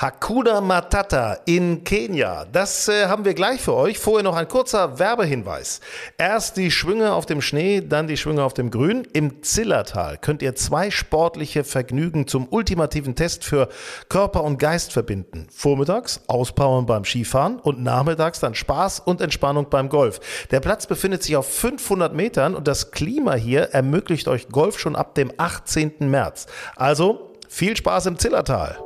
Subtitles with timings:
[0.00, 2.46] Hakuna Matata in Kenia.
[2.50, 3.98] Das äh, haben wir gleich für euch.
[3.98, 5.82] Vorher noch ein kurzer Werbehinweis.
[6.16, 9.06] Erst die Schwünge auf dem Schnee, dann die Schwünge auf dem Grün.
[9.12, 13.68] Im Zillertal könnt ihr zwei sportliche Vergnügen zum ultimativen Test für
[14.08, 15.48] Körper und Geist verbinden.
[15.54, 20.46] Vormittags Auspowern beim Skifahren und nachmittags dann Spaß und Entspannung beim Golf.
[20.50, 24.96] Der Platz befindet sich auf 500 Metern und das Klima hier ermöglicht euch Golf schon
[24.96, 26.08] ab dem 18.
[26.10, 26.46] März.
[26.74, 28.78] Also viel Spaß im Zillertal.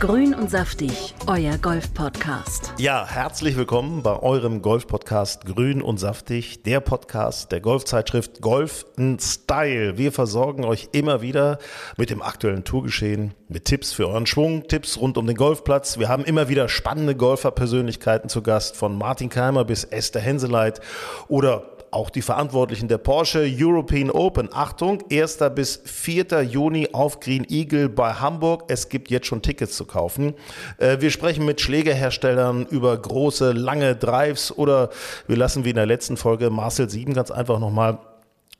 [0.00, 2.74] Grün und saftig, euer Golf-Podcast.
[2.78, 9.18] Ja, herzlich willkommen bei eurem Golf-Podcast Grün und Saftig, der Podcast der Golfzeitschrift Golf in
[9.18, 9.96] Style.
[9.96, 11.58] Wir versorgen euch immer wieder
[11.96, 15.98] mit dem aktuellen Tourgeschehen, mit Tipps für euren Schwung, Tipps rund um den Golfplatz.
[15.98, 20.80] Wir haben immer wieder spannende Golferpersönlichkeiten zu Gast, von Martin Keimer bis Esther Henseleit
[21.28, 24.48] oder auch die Verantwortlichen der Porsche European Open.
[24.52, 25.38] Achtung, 1.
[25.54, 26.42] bis 4.
[26.42, 28.64] Juni auf Green Eagle bei Hamburg.
[28.68, 30.34] Es gibt jetzt schon Tickets zu kaufen.
[30.78, 34.90] Äh, wir sprechen mit Schlägerherstellern über große, lange Drives oder
[35.26, 37.98] wir lassen wie in der letzten Folge Marcel Sieben ganz einfach nochmal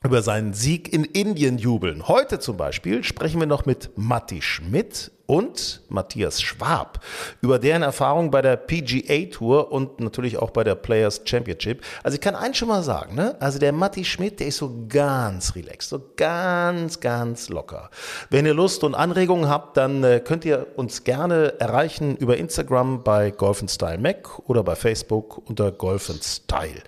[0.04, 2.06] über seinen Sieg in Indien jubeln.
[2.06, 7.02] Heute zum Beispiel sprechen wir noch mit Matti Schmidt und Matthias Schwab
[7.40, 11.82] über deren Erfahrung bei der PGA Tour und natürlich auch bei der Players Championship.
[12.02, 13.34] Also ich kann eins schon mal sagen, ne?
[13.40, 17.88] Also der Matti Schmidt, der ist so ganz relaxed, so ganz, ganz locker.
[18.28, 23.02] Wenn ihr Lust und Anregungen habt, dann äh, könnt ihr uns gerne erreichen über Instagram
[23.02, 23.64] bei Golf
[23.98, 26.82] Mac oder bei Facebook unter Golf Style.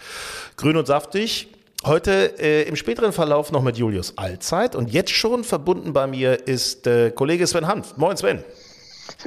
[0.57, 1.56] Grün und saftig.
[1.85, 6.49] Heute äh, im späteren Verlauf noch mit Julius Allzeit und jetzt schon verbunden bei mir
[6.49, 7.97] ist äh, Kollege Sven Hanf.
[7.97, 8.43] Moin Sven.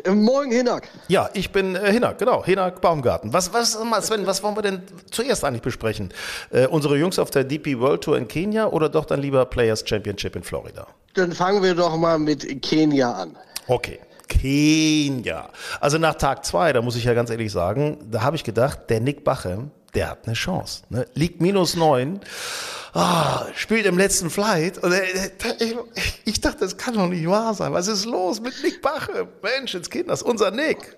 [0.04, 0.88] Äh, Moin Hinak.
[1.08, 3.32] Ja, ich bin äh, Hinak, genau, Hinak Baumgarten.
[3.32, 6.10] Was, was, mal, Sven, was wollen wir denn zuerst eigentlich besprechen?
[6.52, 9.84] Äh, unsere Jungs auf der DP World Tour in Kenia oder doch dann lieber Players
[9.88, 10.88] Championship in Florida?
[11.14, 13.38] Dann fangen wir doch mal mit Kenia an.
[13.68, 14.00] Okay.
[14.28, 15.50] Kenia.
[15.82, 18.82] Also nach Tag zwei, da muss ich ja ganz ehrlich sagen, da habe ich gedacht,
[18.90, 20.84] der Nick Bachem, der hat eine Chance.
[20.90, 21.06] Ne?
[21.14, 22.20] Liegt minus neun,
[22.94, 24.78] ah, spielt im letzten Flight.
[24.78, 24.94] Und
[25.60, 25.78] ich,
[26.26, 27.74] ich dachte, das kann doch nicht wahr sein.
[27.74, 29.28] Was ist los mit Nick Bachem?
[29.42, 30.98] Mensch, ins Kind, das ist unser Nick.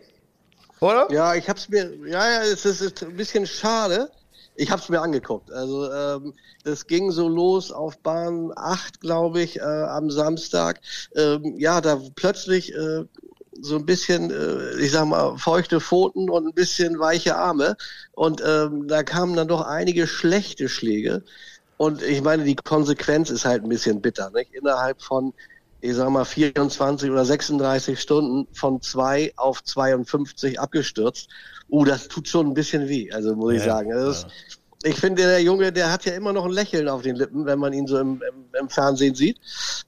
[0.79, 1.07] Oder?
[1.11, 4.09] Ja, ich hab's mir, ja, ja, es ist ein bisschen schade.
[4.55, 5.51] Ich hab's mir angeguckt.
[5.51, 10.81] Also ähm, das ging so los auf Bahn 8, glaube ich, äh, am Samstag.
[11.15, 13.05] Ähm, ja, da plötzlich äh,
[13.61, 17.77] so ein bisschen, äh, ich sag mal, feuchte Pfoten und ein bisschen weiche Arme.
[18.13, 21.23] Und ähm, da kamen dann doch einige schlechte Schläge.
[21.77, 24.29] Und ich meine, die Konsequenz ist halt ein bisschen bitter.
[24.31, 24.53] Nicht?
[24.53, 25.33] Innerhalb von,
[25.79, 31.29] ich sag mal, 24 oder 36 Stunden von 2 auf 52 abgestürzt.
[31.69, 33.93] Uh, das tut schon ein bisschen weh, also muss ich Ja, sagen.
[33.93, 34.33] Also ja.
[34.83, 37.59] ich finde, der Junge, der hat ja immer noch ein Lächeln auf den Lippen, wenn
[37.59, 39.39] man ihn so im, im, im Fernsehen sieht.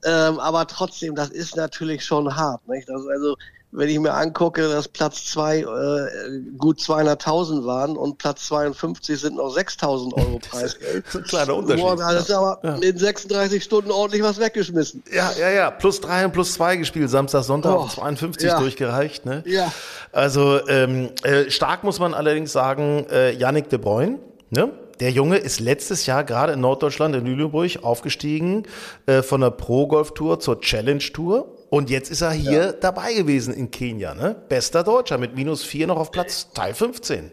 [0.04, 2.66] Ähm, aber trotzdem, das ist natürlich schon hart.
[2.68, 2.88] Nicht?
[2.88, 3.36] Das, also,
[3.76, 9.36] wenn ich mir angucke, dass Platz zwei äh, gut 200.000 waren und Platz 52 sind
[9.36, 11.04] noch 6.000 Euro Preisgeld.
[11.14, 11.84] Das ist ein kleiner Unterschied.
[11.84, 15.02] Boah, da ist aber in 36 Stunden ordentlich was weggeschmissen.
[15.12, 15.70] Ja, ja, ja.
[15.70, 17.10] Plus drei und plus zwei gespielt.
[17.10, 18.60] Samstag, Sonntag Oh, 52 ja.
[18.60, 19.26] durchgereicht.
[19.26, 19.42] Ne?
[19.46, 19.72] Ja.
[20.12, 24.18] Also ähm, äh, stark muss man allerdings sagen, äh, Yannick de Bruyne,
[24.50, 24.70] ne?
[25.00, 28.62] Der Junge ist letztes Jahr gerade in Norddeutschland, in Lüneburg, aufgestiegen
[29.06, 31.48] äh, von der Pro-Golf-Tour zur Challenge-Tour.
[31.74, 34.14] Und jetzt ist er hier dabei gewesen in Kenia.
[34.14, 34.36] Ne?
[34.48, 37.32] Bester Deutscher mit minus vier noch auf Platz Teil 15.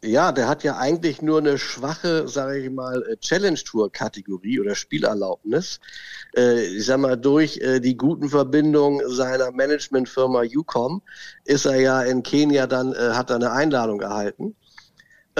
[0.00, 5.80] Ja, der hat ja eigentlich nur eine schwache, sage ich mal, äh, Challenge-Tour-Kategorie oder Spielerlaubnis.
[6.36, 11.02] Äh, ich sag mal, durch äh, die guten Verbindungen seiner Managementfirma UCOM
[11.44, 14.54] ist er ja in Kenia dann, äh, hat er eine Einladung erhalten.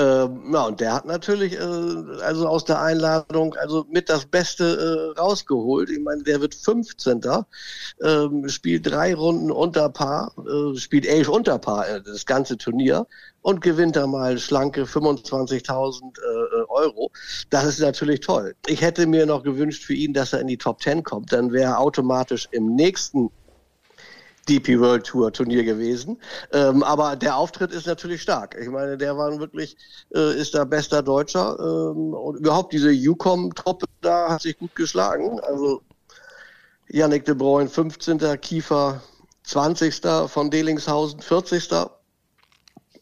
[0.01, 5.13] Ähm, ja, und der hat natürlich äh, also aus der Einladung also mit das Beste
[5.15, 5.91] äh, rausgeholt.
[5.91, 7.21] Ich meine, der wird 15.
[8.03, 13.07] Ähm, spielt drei Runden unter Paar, äh, spielt elf unter Paar äh, das ganze Turnier
[13.43, 17.11] und gewinnt da mal schlanke 25.000 äh, Euro.
[17.51, 18.55] Das ist natürlich toll.
[18.67, 21.33] Ich hätte mir noch gewünscht für ihn, dass er in die Top 10 kommt.
[21.33, 23.31] Dann wäre er automatisch im nächsten
[24.51, 26.19] DP World Tour Turnier gewesen.
[26.53, 28.57] Ähm, aber der Auftritt ist natürlich stark.
[28.61, 29.77] Ich meine, der war wirklich,
[30.15, 31.57] äh, ist da bester Deutscher.
[31.61, 35.39] Ähm, und überhaupt diese UCOM-Truppe da hat sich gut geschlagen.
[35.41, 35.83] Also
[36.89, 38.19] Yannick de Bruyne 15.
[38.41, 39.03] Kiefer
[39.45, 40.01] 20.
[40.27, 41.69] von Delingshausen 40.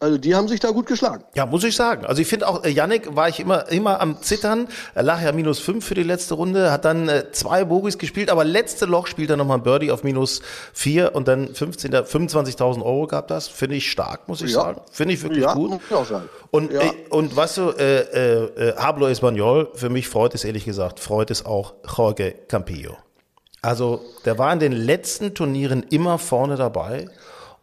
[0.01, 1.25] Also die haben sich da gut geschlagen.
[1.35, 2.07] Ja, muss ich sagen.
[2.07, 4.69] Also ich finde auch, äh, Yannick war ich immer, immer am Zittern.
[4.95, 8.31] Er lag ja minus fünf für die letzte Runde, hat dann äh, zwei Bogies gespielt,
[8.31, 10.41] aber letzte Loch spielt er nochmal ein Birdie auf minus
[10.73, 11.93] vier und dann 15.
[11.93, 13.49] 25.000 Euro gab das.
[13.49, 14.61] Finde ich stark, muss ich Ja.
[14.61, 14.81] sagen.
[14.93, 15.71] Finde ich wirklich Ja, gut.
[15.71, 16.29] muss ich auch sagen.
[16.53, 16.81] Und, Ja.
[16.83, 21.01] äh, und weißt du, äh, äh, äh, Hablo Español, für mich freut es ehrlich gesagt,
[21.01, 22.97] freut es auch Jorge Campillo.
[23.63, 27.09] Also der war in den letzten Turnieren immer vorne dabei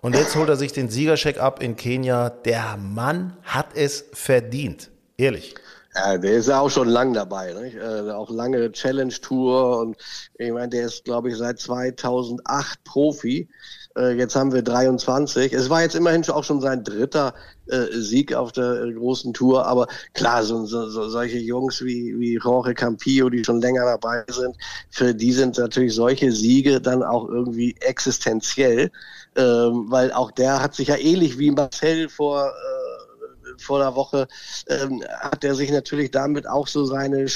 [0.05, 2.29] und jetzt holt er sich den Siegercheck ab in Kenia.
[2.29, 5.55] Der Mann hat es verdient, ehrlich.
[5.95, 7.75] Ja, der ist ja auch schon lang dabei, nicht?
[7.75, 9.97] Äh, auch lange Challenge-Tour und
[10.35, 13.49] ich meine, der ist, glaube ich, seit 2008 Profi.
[13.97, 15.53] Äh, jetzt haben wir 23.
[15.53, 17.33] Es war jetzt immerhin auch schon sein dritter
[17.67, 22.13] äh, Sieg auf der äh, großen Tour, aber klar, so, so, so solche Jungs wie,
[22.19, 24.55] wie Jorge Campillo, die schon länger dabei sind,
[24.91, 28.91] für die sind natürlich solche Siege dann auch irgendwie existenziell,
[29.35, 34.27] ähm, weil auch der hat sich ja ähnlich wie Marcel vor äh, vor der Woche
[34.67, 37.27] ähm, hat er sich natürlich damit auch so seine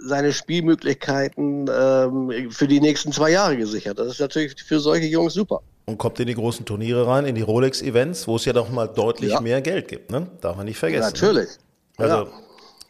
[0.00, 3.98] seine Spielmöglichkeiten ähm, für die nächsten zwei Jahre gesichert.
[3.98, 5.60] Das ist natürlich für solche Jungs super.
[5.86, 8.86] Und kommt in die großen Turniere rein, in die Rolex-Events, wo es ja doch mal
[8.86, 9.40] deutlich Ja.
[9.40, 10.28] mehr Geld gibt, ne?
[10.40, 11.12] Darf man nicht vergessen.
[11.14, 11.48] Natürlich.
[11.96, 12.26] Also, Ja.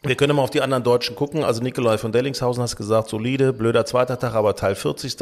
[0.01, 1.43] Wir können mal auf die anderen Deutschen gucken.
[1.43, 5.17] Also Nikolai von Dellingshausen hast gesagt, solide, blöder zweiter Tag, aber Teil 40.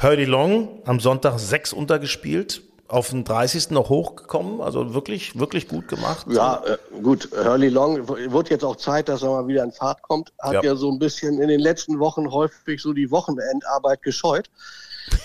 [0.00, 3.70] Hurdy Long am Sonntag sechs untergespielt, auf den 30.
[3.70, 6.26] noch hochgekommen, also wirklich, wirklich gut gemacht.
[6.28, 10.02] Ja, äh, gut, Hurley Long wird jetzt auch Zeit, dass er mal wieder in Fahrt
[10.02, 10.32] kommt.
[10.38, 10.62] Hat Ja.
[10.62, 10.76] ja.
[10.76, 14.50] so ein bisschen in den letzten Wochen häufig so die Wochenendarbeit gescheut.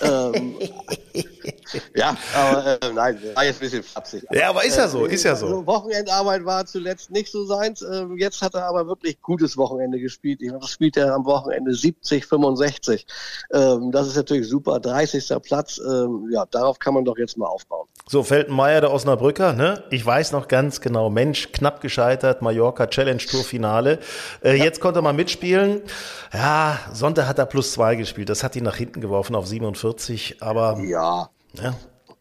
[0.02, 0.56] Ähm,
[1.94, 4.24] ja, aber äh, nein, war jetzt ein bisschen flapsig.
[4.30, 5.46] Ja, aber ist ja so, ist ja so.
[5.46, 7.82] Also Wochenendarbeit war zuletzt nicht so seins.
[7.82, 10.40] Ähm, jetzt hat er aber wirklich gutes Wochenende gespielt.
[10.40, 13.06] Ich glaube, das spielt er am Wochenende 70, 65.
[13.52, 14.80] Ähm, das ist natürlich super.
[14.80, 15.42] 30.
[15.42, 15.78] Platz.
[15.78, 17.88] Ähm, ja, darauf kann man doch jetzt mal aufbauen.
[18.06, 19.84] So, Feltenmeier, der Osnabrücker, ne?
[19.90, 23.98] Ich weiß noch ganz genau, Mensch, knapp gescheitert, Mallorca Challenge Tour Finale.
[24.42, 25.82] Äh, Jetzt konnte er mal mitspielen.
[26.32, 28.28] Ja, Sonntag hat er plus zwei gespielt.
[28.28, 31.74] Das hat ihn nach hinten geworfen auf 47, aber Ja, ja,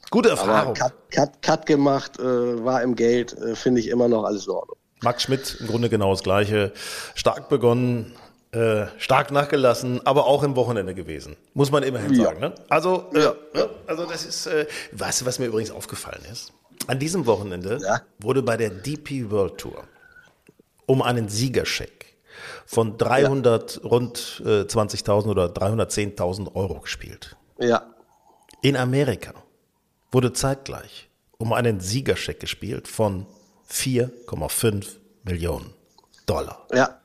[0.09, 0.73] gute Erfahrung.
[0.73, 2.23] Cut, Cut, Cut gemacht, äh,
[2.63, 4.77] war im Geld, äh, finde ich immer noch alles in Ordnung.
[5.01, 6.71] Max Schmidt, im Grunde genau das Gleiche.
[7.13, 8.13] Stark begonnen,
[8.51, 11.37] äh, stark nachgelassen, aber auch im Wochenende gewesen.
[11.53, 12.25] Muss man immerhin Ja.
[12.25, 12.39] sagen.
[12.39, 12.55] Ne?
[12.69, 13.35] Also, äh, Ja.
[13.53, 13.69] ne?
[13.85, 16.51] also das ist, äh, weißt du, was mir übrigens aufgefallen ist?
[16.87, 18.01] An diesem Wochenende Ja.
[18.19, 19.83] wurde bei der DP World Tour
[20.87, 22.06] um einen Siegerscheck
[22.67, 27.37] von 300, rund äh, 20.000 oder 310.000 Euro gespielt.
[27.57, 27.87] Ja,
[28.61, 29.33] In Amerika
[30.11, 33.25] wurde zeitgleich um einen Siegerscheck gespielt von
[33.71, 34.85] 4,5
[35.23, 35.73] Millionen
[36.27, 36.67] Dollar.
[36.73, 36.99] ja.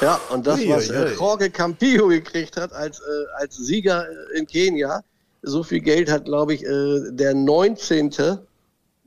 [0.00, 4.38] Ja, und das, was Ui, äh, Jorge Campillo gekriegt hat als, äh, als Sieger äh,
[4.38, 5.02] in Kenia,
[5.42, 8.10] so viel Geld hat, glaube ich, äh, der 19.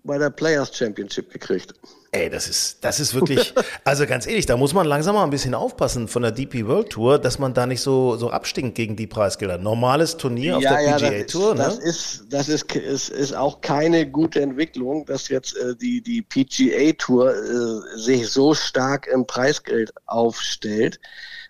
[0.03, 1.73] bei der Players Championship gekriegt.
[2.11, 3.53] Ey, das ist, das ist wirklich,
[3.85, 6.91] also ganz ehrlich, da muss man langsam mal ein bisschen aufpassen von der DP World
[6.91, 9.57] Tour, dass man da nicht so, so abstinkt gegen die Preisgelder.
[9.57, 11.85] Normales Turnier auf der PGA das, Tour, das ne?
[11.85, 16.93] ist, das ist, ist, ist auch keine gute Entwicklung, dass jetzt äh, die, die PGA
[16.93, 20.99] Tour äh, sich so stark im Preisgeld aufstellt.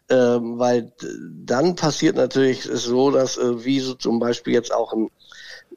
[0.09, 0.91] Ähm, weil
[1.45, 5.09] dann passiert natürlich so, dass äh, wie so zum Beispiel jetzt auch ein,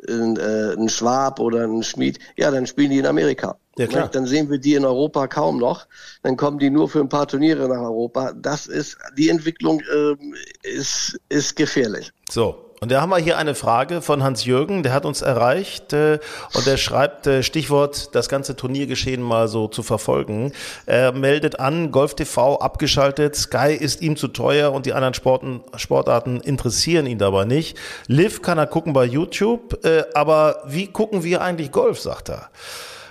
[0.08, 3.56] ein, äh, ein Schwab oder ein Schmied, ja, dann spielen die in Amerika.
[3.78, 4.04] Ja, klar.
[4.04, 4.10] Ne?
[4.12, 5.86] Dann sehen wir die in Europa kaum noch.
[6.22, 8.32] Dann kommen die nur für ein paar Turniere nach Europa.
[8.32, 12.12] Das ist, die Entwicklung ähm, ist, ist gefährlich.
[12.30, 12.65] So.
[12.80, 16.18] Und da haben wir hier eine Frage von Hans-Jürgen, der hat uns erreicht äh,
[16.52, 20.52] und der schreibt äh, Stichwort, das ganze Turniergeschehen mal so zu verfolgen.
[20.84, 25.62] Er meldet an, Golf TV abgeschaltet, Sky ist ihm zu teuer und die anderen Sporten,
[25.76, 27.78] Sportarten interessieren ihn dabei nicht.
[28.08, 32.50] Liv kann er gucken bei YouTube, äh, aber wie gucken wir eigentlich Golf, sagt er.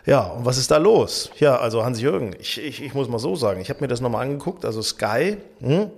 [0.06, 1.32] Ja, und was ist da los?
[1.40, 4.22] Ja, also Hans-Jürgen, ich, ich, ich muss mal so sagen, ich habe mir das nochmal
[4.22, 5.90] angeguckt, also Sky, hm,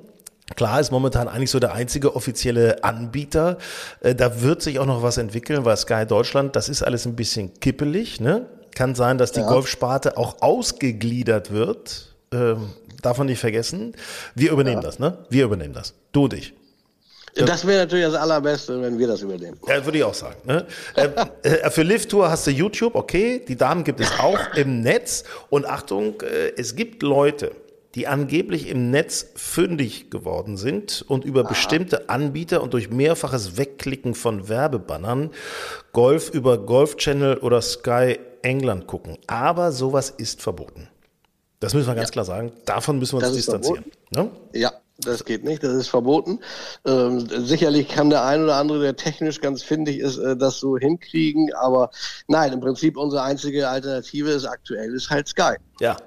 [0.55, 3.57] Klar ist momentan eigentlich so der einzige offizielle Anbieter.
[4.01, 7.15] Äh, Da wird sich auch noch was entwickeln, weil Sky Deutschland, das ist alles ein
[7.15, 8.19] bisschen kippelig.
[8.21, 8.45] Ne?
[8.73, 12.15] Kann sein, dass die Golfsparte auch ausgegliedert wird.
[12.31, 12.69] Ähm,
[13.01, 13.93] darf man nicht vergessen.
[14.35, 15.17] Wir übernehmen das, ne?
[15.29, 15.93] Wir übernehmen das.
[16.11, 16.53] Du und ich.
[17.35, 19.57] Das wäre natürlich das Allerbeste, wenn wir das übernehmen.
[19.67, 20.35] Ja, würde ich auch sagen.
[20.45, 20.65] Ne?
[20.95, 21.09] äh,
[21.43, 23.43] äh, für Live Tour hast du YouTube, okay.
[23.47, 25.23] Die Damen gibt es auch im Netz.
[25.49, 27.51] Und Achtung, äh, es gibt Leute,
[27.97, 34.13] die angeblich im Netz fündig geworden sind und über bestimmte Anbieter und durch mehrfaches Wegklicken
[34.13, 35.31] von Werbebannern
[35.93, 39.17] Golf über Golf Channel oder Sky England gucken.
[39.25, 40.89] Aber sowas ist verboten.
[41.59, 42.51] Das müssen wir ganz klar sagen.
[42.65, 43.85] Davon müssen wir uns Das ist distanzieren.
[44.11, 44.29] Ne?
[44.53, 46.39] Ja, Das geht nicht, das ist verboten.
[46.85, 50.77] Ähm, sicherlich kann der ein oder andere, der technisch ganz findig ist, äh, das so
[50.77, 51.51] hinkriegen.
[51.55, 51.89] Aber
[52.27, 55.55] nein, im Prinzip unsere einzige Alternative ist aktuell ist halt Sky.
[55.79, 55.97] Ja,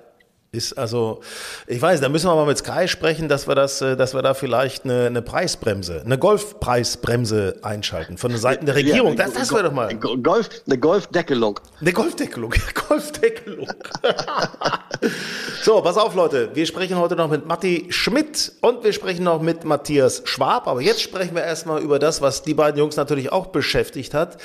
[0.52, 1.21] ist also,
[1.69, 4.23] ich weiß, da müssen wir mal mit Sky sprechen, dass wir das, äh, dass wir
[4.23, 9.16] da vielleicht eine, eine Preisbremse, eine Golfpreisbremse einschalten von der Seiten der Regierung.
[9.16, 9.95] Ja, das das wäre doch mal.
[9.95, 11.61] Golf, eine Golfdeckelung.
[11.80, 12.52] Eine Golfdeckelung,
[12.88, 13.69] Golfdeckelung.
[15.62, 16.50] so, pass auf, Leute.
[16.54, 20.66] Wir sprechen heute noch mit Matti Schmidt und wir sprechen noch mit Matthias Schwab.
[20.66, 24.38] Aber jetzt sprechen wir erstmal über das, was die beiden Jungs natürlich auch beschäftigt hat,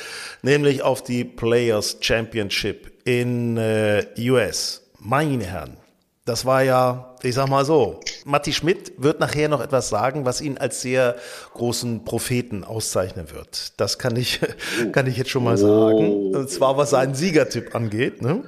[0.43, 4.83] nämlich auf die Players Championship in äh, US.
[5.00, 5.77] Meine Herren.
[6.25, 10.41] Das war ja, ich sag mal so, Matti Schmidt wird nachher noch etwas sagen, was
[10.41, 11.17] ihn als sehr
[11.53, 13.79] großen Propheten auszeichnen wird.
[13.79, 14.41] Das kann ich,
[14.91, 16.34] kann ich jetzt schon mal sagen.
[16.34, 18.24] Und zwar was seinen Siegertipp angeht.
[18.24, 18.44] Ne?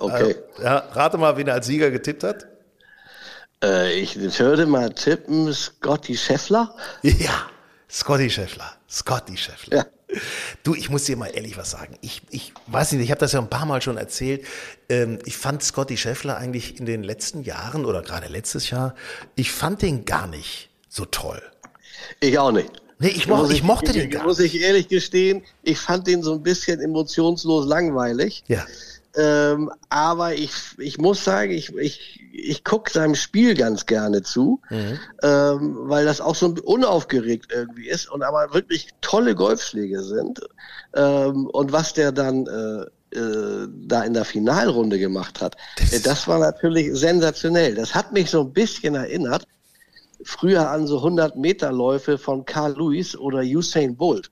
[0.00, 0.36] Okay.
[0.56, 2.46] Also, ja, rate mal, wen er als Sieger getippt hat.
[3.62, 6.74] Äh, ich würde mal tippen, Scotty Scheffler.
[7.02, 7.50] Ja,
[7.90, 8.72] Scotty Scheffler.
[8.88, 9.76] Scotty Scheffler.
[9.76, 9.86] Ja.
[10.62, 11.96] Du, ich muss dir mal ehrlich was sagen.
[12.00, 14.44] Ich, ich weiß nicht, ich habe das ja ein paar Mal schon erzählt.
[14.88, 18.94] Ähm, ich fand Scotty Scheffler eigentlich in den letzten Jahren oder gerade letztes Jahr,
[19.34, 21.42] ich fand den gar nicht so toll.
[22.20, 22.70] Ich auch nicht.
[23.00, 24.54] Nee, ich, moch, Muss ich mochte den ich, gar Muss nicht.
[24.54, 28.42] ich ehrlich gestehen, ich fand den so ein bisschen emotionslos langweilig.
[28.48, 28.66] Ja.
[29.18, 34.60] Ähm, aber ich, ich muss sagen, ich, ich, ich gucke seinem Spiel ganz gerne zu,
[34.70, 34.98] Mhm.
[35.22, 40.40] ähm, weil das auch so unaufgeregt irgendwie ist und aber wirklich tolle Golfschläge sind.
[40.94, 45.56] Ähm, und was der dann äh, äh, da in der Finalrunde gemacht hat,
[45.90, 47.74] äh, das war natürlich sensationell.
[47.74, 49.44] Das hat mich so ein bisschen erinnert,
[50.22, 54.30] früher an so 100 Meter Läufe von Carl Lewis oder Usain Bolt,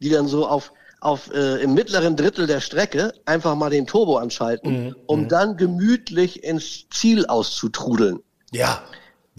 [0.00, 4.18] die dann so auf auf äh, im mittleren Drittel der Strecke einfach mal den Turbo
[4.18, 8.20] anschalten, Mhm, um dann gemütlich ins Ziel auszutrudeln.
[8.52, 8.82] Ja.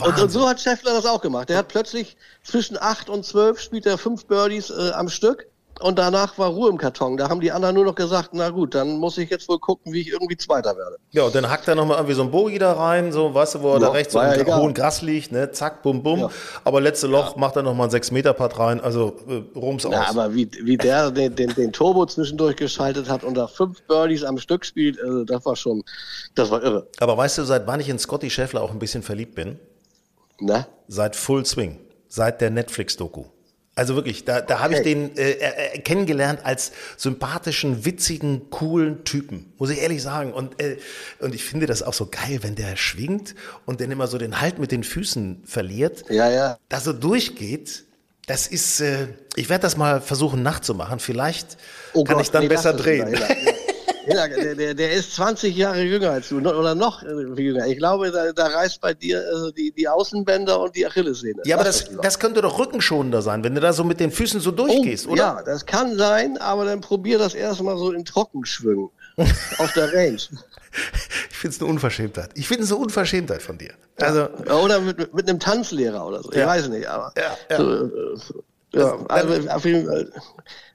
[0.01, 1.49] Und, und so hat Scheffler das auch gemacht.
[1.49, 5.50] Er hat plötzlich zwischen acht und zwölf spielt er fünf Birdies äh, am Stück
[5.81, 7.17] und danach war Ruhe im Karton.
[7.17, 9.93] Da haben die anderen nur noch gesagt, na gut, dann muss ich jetzt wohl gucken,
[9.93, 10.97] wie ich irgendwie Zweiter werde.
[11.11, 13.61] Ja, und dann hackt er nochmal irgendwie so ein Bogi da rein, so, weißt du,
[13.61, 16.19] wo er da Ja, rechts so ja im hohen Gras liegt, ne, zack, bum, bum.
[16.19, 16.29] Ja.
[16.63, 19.93] Aber letzte Loch macht er nochmal einen 6-Meter-Putt rein, also äh, rums aus.
[19.93, 23.81] Ja, aber wie, wie der den, den, den Turbo zwischendurch geschaltet hat und da fünf
[23.83, 25.83] Birdies am Stück spielt, also das war schon,
[26.35, 26.87] das war irre.
[26.99, 29.59] aber weißt du, seit wann ich in Scotty Scheffler auch ein bisschen verliebt bin?
[30.39, 30.65] Ne?
[30.87, 33.25] Seit Full Swing, seit der Netflix-Doku.
[33.81, 34.93] Also wirklich, da, da habe ich Okay.
[34.93, 40.33] den äh, äh, kennengelernt als sympathischen, witzigen, coolen Typen, muss ich ehrlich sagen.
[40.33, 40.77] Und, äh,
[41.19, 43.33] und ich finde das auch so geil, wenn der schwingt
[43.65, 46.03] und dann immer so den Halt mit den Füßen verliert.
[46.11, 46.59] Ja, ja.
[46.69, 47.85] da so durchgeht,
[48.27, 50.99] das ist, äh, ich werde das mal versuchen nachzumachen.
[50.99, 51.57] Vielleicht
[51.93, 53.17] Oh kann Gott, ich dann nee, besser drehen.
[54.05, 57.07] Hilla, der, der, der ist 20 Jahre jünger als du oder noch äh,
[57.41, 57.67] jünger.
[57.67, 61.41] Ich glaube, da, da reißt bei dir also die, die Außenbänder und die Achillessehne.
[61.45, 64.39] ja, aber das, das könnte doch rückenschonender sein, wenn du da so mit den Füßen
[64.39, 65.17] so Oh, durchgehst, oder?
[65.21, 68.89] Ja, das kann sein, aber dann probier das erstmal so in Trockenschwüngen
[69.57, 70.17] auf der Range.
[71.29, 72.29] Ich finde es eine Unverschämtheit.
[72.35, 73.73] Ich finde es eine Unverschämtheit von dir.
[73.99, 74.29] Also,
[74.63, 76.31] Oder mit, mit einem Tanzlehrer oder so.
[76.31, 76.47] Ich Ja.
[76.47, 77.57] weiß nicht, aber Ja, ja.
[77.57, 78.41] So, äh,
[78.73, 80.11] ja, also auf jeden Fall,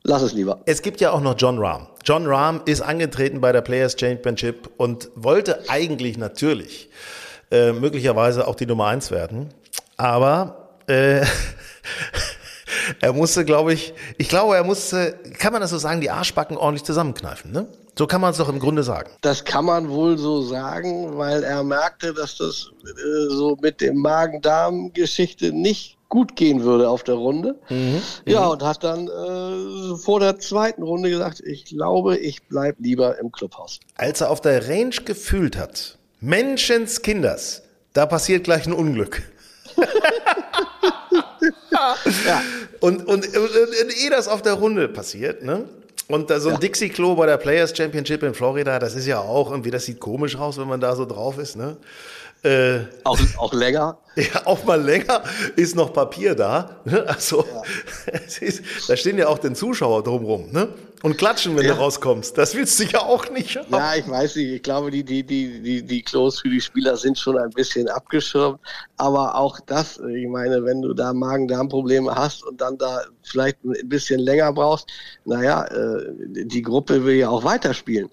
[0.02, 0.60] lass es lieber.
[0.66, 1.86] es gibt ja auch noch John Rahm.
[2.04, 6.90] John Rahm ist angetreten bei der Players Championship und wollte eigentlich natürlich
[7.50, 9.48] äh, möglicherweise auch die Nummer eins werden.
[9.96, 11.24] Aber äh,
[13.00, 16.56] er musste, glaube ich, ich glaube, er musste, kann man das so sagen, die Arschbacken
[16.56, 17.52] ordentlich zusammenkneifen.
[17.52, 17.66] Ne?
[17.98, 19.10] So kann man es doch im Grunde sagen.
[19.22, 23.96] Das kann man wohl so sagen, weil er merkte, dass das äh, so mit dem
[23.96, 27.58] Magen-Darm-Geschichte nicht gut gehen würde auf der Runde.
[28.24, 33.18] Ja, und hat dann äh, vor der zweiten Runde gesagt, ich glaube, ich bleib lieber
[33.18, 33.80] im Clubhaus.
[33.96, 39.22] Als er auf der Range gefühlt hat, Menschenskinders, da passiert gleich ein Unglück.
[42.80, 45.68] Und, und, und, und ehe das auf der Runde passiert, ne?
[46.08, 49.50] Und da so ein Dixie-Klo bei der Players Championship in Florida, das ist ja auch
[49.50, 51.76] irgendwie, das sieht komisch aus, wenn man da so drauf ist, ne?
[52.46, 53.98] Äh, Auch, auch länger.
[54.16, 55.22] ja, auch mal länger
[55.56, 56.76] ist noch Papier da.
[56.84, 57.04] Ne?
[57.06, 57.44] Also,
[58.06, 60.68] es ist, da stehen ja auch den Zuschauer drumrum, ne?
[61.06, 61.74] Und klatschen, wenn Ja.
[61.74, 62.36] du rauskommst.
[62.36, 63.68] Das willst du ja auch nicht haben.
[63.70, 64.50] Ja, ich weiß nicht.
[64.50, 67.88] Ich glaube, die, die, die, die, die Klos für die Spieler sind schon ein bisschen
[67.88, 68.58] abgeschirmt.
[68.96, 73.88] Aber auch das, ich meine, wenn du da Magen-Darm-Probleme hast und dann da vielleicht ein
[73.88, 74.88] bisschen länger brauchst,
[75.24, 76.12] naja, äh,
[76.44, 78.08] die Gruppe will ja auch weiterspielen.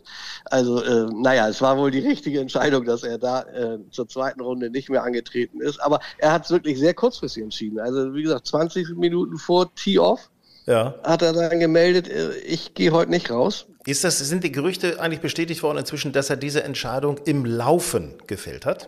[0.46, 4.42] Also, äh, naja, es war wohl die richtige Entscheidung, dass er da äh, zur zweiten
[4.42, 5.80] Runde nicht mehr angetreten ist.
[5.82, 7.80] Aber er hat es wirklich sehr kurzfristig entschieden.
[7.80, 10.30] Also, wie gesagt, 20 Minuten vor Tee-Off
[10.66, 10.96] Ja.
[11.04, 13.66] hat er dann gemeldet, äh, ich gehe heute nicht raus.
[13.86, 18.14] Ist das, sind die Gerüchte eigentlich bestätigt worden inzwischen, dass er diese Entscheidung im Laufen
[18.28, 18.88] gefällt hat?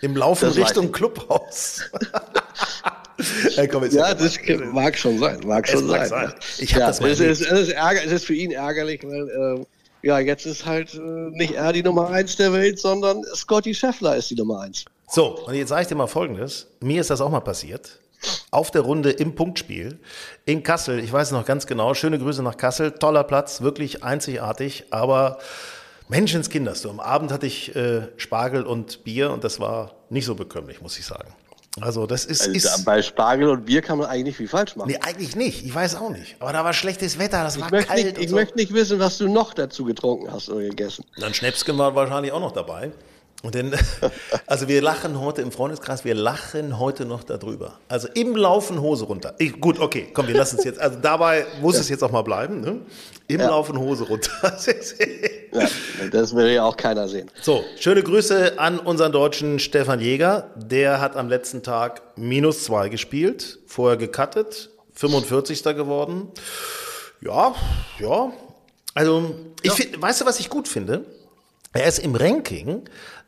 [0.00, 0.92] Im Laufen Das Richtung ich.
[0.92, 1.82] Clubhaus.
[3.56, 4.36] Ey, komm, jetzt Ja, das
[4.72, 6.08] mag schon sein, mag schon mag sein.
[6.08, 6.34] sein.
[6.34, 6.34] ja.
[6.58, 9.02] Ich hab ja, das mal es, ist, es, ist ärger, es ist für ihn ärgerlich,
[9.04, 9.66] weil ähm,
[10.02, 14.16] ja, jetzt ist halt äh, nicht er die Nummer eins der Welt, sondern Scotty Scheffler
[14.16, 14.84] ist die Nummer eins.
[15.08, 16.66] So, und jetzt sage ich dir mal Folgendes.
[16.80, 18.00] Mir ist das auch mal passiert.
[18.52, 19.98] Auf der Runde im Punktspiel
[20.44, 21.00] in Kassel.
[21.00, 21.94] Ich weiß noch ganz genau.
[21.94, 22.92] Schöne Grüße nach Kassel.
[22.92, 24.84] Toller Platz, wirklich einzigartig.
[24.90, 25.38] Aber
[26.08, 26.90] Menschenskinder, du.
[26.90, 30.98] Am Abend hatte ich äh, Spargel und Bier und das war nicht so bekömmlich, muss
[30.98, 31.32] ich sagen.
[31.80, 34.76] Also das ist, Also, ist bei Spargel und Bier kann man eigentlich nicht viel falsch
[34.76, 34.90] machen.
[34.90, 35.64] nee, eigentlich nicht.
[35.64, 36.36] Ich weiß auch nicht.
[36.38, 38.36] Aber da war schlechtes Wetter, das war ich möchte, kalt nicht, ich so.
[38.36, 41.06] möchte nicht wissen, was du noch dazu getrunken hast oder gegessen.
[41.16, 42.92] Dann Schnäpsken war wahrscheinlich auch noch dabei.
[43.42, 43.74] Und dann,
[44.46, 47.78] also wir lachen heute im Freundeskreis, wir lachen heute noch darüber.
[47.88, 49.34] Also im Laufen Hose runter.
[49.38, 50.80] Ich, gut, okay, komm, wir lassen es jetzt.
[50.80, 52.60] Also dabei muss es jetzt auch mal bleiben.
[52.60, 52.80] Ne?
[53.26, 54.30] Im Laufen Hose runter.
[55.54, 55.68] Ja,
[56.10, 57.30] das will ja auch keiner sehen.
[57.42, 60.50] so, schöne Grüße an unseren deutschen Stefan Jäger.
[60.56, 65.62] Der hat am letzten Tag minus zwei gespielt, vorher gecuttet, 45.
[65.62, 66.28] geworden.
[67.20, 67.54] Ja,
[67.98, 68.32] ja.
[68.94, 71.04] Also, ich find, weißt du, was ich gut finde?
[71.74, 72.82] Er ist im Ranking,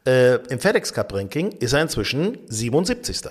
[0.06, 3.30] äh, im FedEx Cup Ranking, ist er inzwischen 77.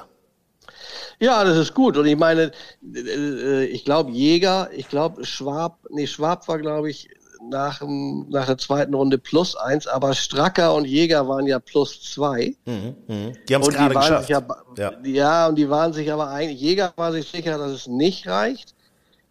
[1.19, 1.97] Ja, das ist gut.
[1.97, 2.51] Und ich meine,
[2.95, 7.09] äh, ich glaube Jäger, ich glaube Schwab, nee, Schwab war, glaube ich,
[7.49, 12.55] nach, nach der zweiten Runde plus eins, aber Stracker und Jäger waren ja plus zwei.
[12.65, 14.29] Die haben es gerade geschafft.
[14.29, 14.41] ja,
[14.77, 14.93] Ja.
[15.03, 15.47] ja.
[15.47, 18.75] und die waren sich aber eigentlich, Jäger war sich sicher, dass es nicht reicht.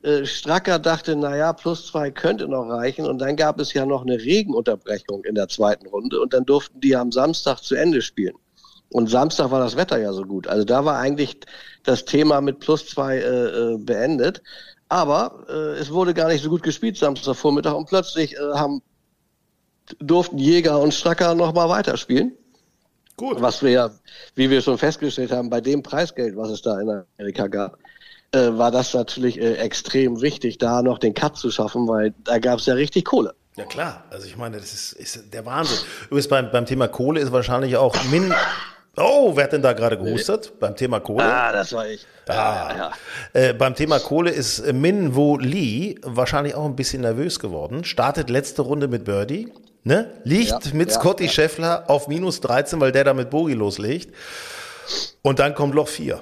[0.02, 3.06] Äh, Stracker dachte, naja, plus zwei könnte noch reichen.
[3.06, 6.20] Und dann gab es ja noch eine Regenunterbrechung in der zweiten Runde.
[6.20, 8.34] Und dann durften die am Samstag zu Ende spielen.
[8.90, 10.46] Und Samstag war das Wetter ja so gut.
[10.46, 11.38] Also da war eigentlich
[11.82, 14.42] das Thema mit plus zwei äh, äh, beendet.
[14.88, 18.82] Aber äh, es wurde gar nicht so gut gespielt Samstagvormittag und plötzlich äh, haben,
[19.98, 22.36] durften Jäger und Stracker nochmal weiterspielen.
[23.16, 23.40] Gut.
[23.40, 23.90] Was wir ja,
[24.34, 27.78] wie wir schon festgestellt haben, bei dem Preisgeld, was es da in Amerika gab,
[28.32, 32.38] äh, war das natürlich äh, extrem wichtig, da noch den Cut zu schaffen, weil da
[32.38, 33.34] gab es ja richtig Kohle.
[33.56, 35.78] Ja klar, also ich meine, das ist, ist der Wahnsinn.
[36.06, 38.32] Übrigens beim, beim Thema Kohle ist wahrscheinlich auch Min.
[38.96, 40.52] Oh, wer hat denn da gerade gehustet?
[40.58, 41.24] Beim Thema Kohle?
[41.24, 42.06] Ah, das war ich.
[42.28, 42.74] Ah.
[42.76, 42.92] ja.
[43.32, 47.84] Äh, beim Thema Kohle ist Min Wo Lee wahrscheinlich auch ein bisschen nervös geworden.
[47.84, 49.52] Startet letzte Runde mit Birdie.
[49.84, 50.10] Ne?
[50.24, 51.30] Liegt Ja, mit ja, Scotty ja.
[51.30, 54.14] Scheffler auf minus 13, weil der da mit Bogi loslegt.
[55.22, 56.20] Und dann kommt Loch 4.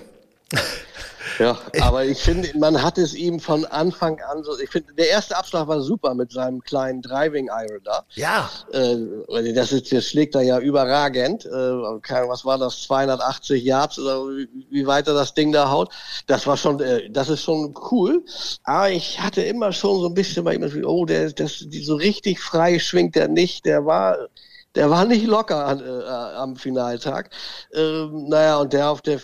[1.40, 5.08] Ja, aber ich finde, man hat es ihm von Anfang an so, ich finde, der
[5.08, 8.04] erste Abschlag war super mit seinem kleinen Driving Iron da.
[8.14, 11.46] Ja, Äh, das, ist, das schlägt er ja überragend.
[11.46, 12.82] Äh, was war das?
[12.82, 15.90] 280 Yards oder wie, wie weit er das Ding da haut.
[16.26, 18.22] Das war schon, äh, das ist schon cool.
[18.64, 21.64] Aber ich hatte immer schon so ein bisschen bei ihm das Gefühl, oh, der, das,
[21.66, 23.64] die, so richtig frei schwingt er nicht.
[23.64, 24.28] Der war,
[24.74, 26.04] der war nicht locker an, äh,
[26.36, 27.30] am Finaltag.
[27.74, 29.20] Ähm, naja, und der auf der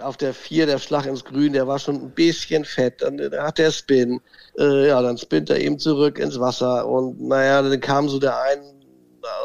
[0.00, 3.30] auf der vier der Schlag ins Grün, der war schon ein bisschen fett, dann äh,
[3.38, 4.20] hat der Spin,
[4.58, 8.40] äh, ja, dann spinnt er eben zurück ins Wasser und naja, dann kam so der
[8.42, 8.60] ein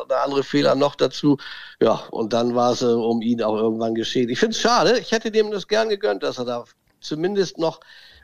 [0.06, 1.38] oder andere Fehler noch dazu,
[1.82, 4.30] ja, und dann war es äh, um ihn auch irgendwann geschehen.
[4.30, 6.64] Ich finde es schade, ich hätte dem das gern gegönnt, dass er da
[7.02, 7.80] zumindest noch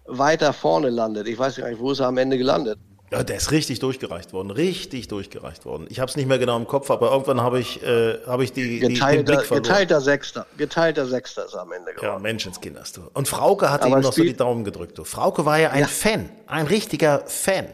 [0.05, 1.27] weiter vorne landet.
[1.27, 2.79] Ich weiß gar nicht, wo ist er am Ende gelandet.
[3.11, 5.87] Ja, der ist richtig durchgereicht worden, richtig durchgereicht worden.
[5.89, 8.53] Ich habe es nicht mehr genau im Kopf, aber irgendwann habe ich, äh, habe ich
[8.53, 9.63] die, die, den Geteilter, Blick verloren.
[9.63, 12.21] geteilter Sechster, geteilter Sechster ist am Ende Ja, geworden.
[12.21, 13.01] Menschenskinders, du.
[13.13, 15.03] Und Frauke hat Aber ihm noch so die Daumen gedrückt, du.
[15.03, 17.67] Frauke war ja ein Fan, ein richtiger Fan.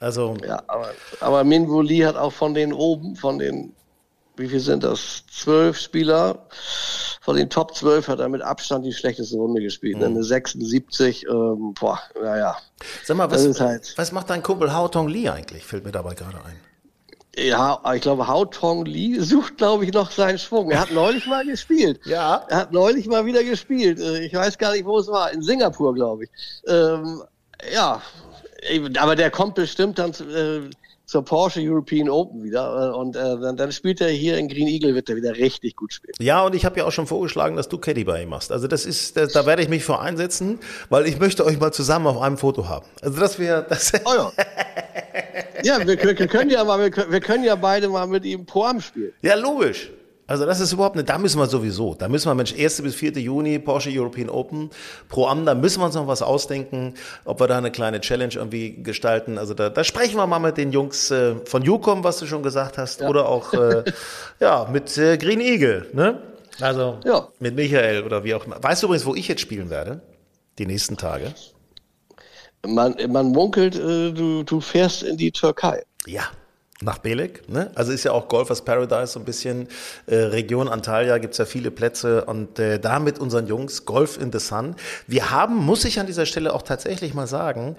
[0.00, 3.74] Also, Ja, aber, aber Minwoo Lee hat auch von den oben, von den,
[4.36, 5.24] wie viel sind das?
[5.32, 6.46] Zwölf Spieler.
[7.24, 9.96] Von den Top 12 hat er mit Abstand die schlechteste Runde gespielt.
[9.98, 10.04] Mhm.
[10.04, 12.56] Eine 76, ähm, boah, naja.
[13.04, 15.64] sag mal, was, halt- was macht dein Kumpel Hao Tong Lee eigentlich?
[15.64, 16.60] Fällt mir dabei gerade ein.
[17.36, 20.70] Ja, ich glaube, Hao Tong Lee sucht, glaube ich, noch seinen Schwung.
[20.70, 22.00] Er hat neulich mal gespielt.
[22.06, 22.44] Ja.
[22.48, 23.98] Er hat neulich mal wieder gespielt.
[23.98, 25.32] Äh, Ich weiß gar nicht, wo es war.
[25.32, 26.30] In Singapur, glaube ich.
[26.68, 27.22] Ähm,
[27.72, 28.02] ja,
[28.98, 30.70] aber der kommt bestimmt dann zu, äh,
[31.06, 32.92] zur Porsche European Open wieder.
[32.92, 35.76] Äh, und äh, dann, dann spielt er hier in Green Eagle, wird er wieder richtig
[35.76, 36.14] gut spielen.
[36.18, 38.50] Ja, und ich habe ja auch schon vorgeschlagen, dass du Caddy bei ihm machst.
[38.52, 41.72] Also das ist, da, da werde ich mich für einsetzen, weil ich möchte euch mal
[41.72, 42.86] zusammen auf einem Foto haben.
[43.02, 44.32] Also das wäre, das, Oh ja.
[45.62, 48.24] ja, wir, wir, wir können ja mal, wir, können- wir können ja beide mal mit
[48.24, 49.12] ihm Pro Am spielen.
[49.22, 49.90] ja logisch.
[50.26, 52.80] Also das ist überhaupt nicht, da müssen wir sowieso, da müssen wir, Mensch, 1.
[52.82, 53.12] bis 4.
[53.12, 54.70] Juni, Porsche European Open,
[55.10, 56.94] Pro Am, da müssen wir uns noch was ausdenken,
[57.26, 59.36] ob wir da eine kleine Challenge irgendwie gestalten.
[59.36, 62.42] Also da, da sprechen wir mal mit den Jungs äh, von Ucom, was du schon
[62.42, 63.84] gesagt hast, oder auch äh,
[64.40, 66.22] ja, mit äh, Green Eagle, ne?
[66.60, 67.28] Also Ja.
[67.40, 68.62] mit Michael oder wie auch immer.
[68.62, 70.00] Weißt du übrigens, wo ich jetzt spielen werde?
[70.58, 71.34] Die nächsten Tage?
[72.66, 75.82] Man, man munkelt, äh, du, du fährst in die Türkei.
[76.06, 76.22] Ja.
[76.84, 77.48] Nach Belek.
[77.48, 77.70] Ne?
[77.74, 79.68] Also ist ja auch Golfers Paradise so ein bisschen.
[80.06, 84.32] Äh, Region Antalya gibt's ja viele Plätze und äh, da mit unseren Jungs Golf in
[84.32, 84.76] the Sun.
[85.06, 87.76] Wir haben, muss ich an dieser Stelle auch tatsächlich mal sagen,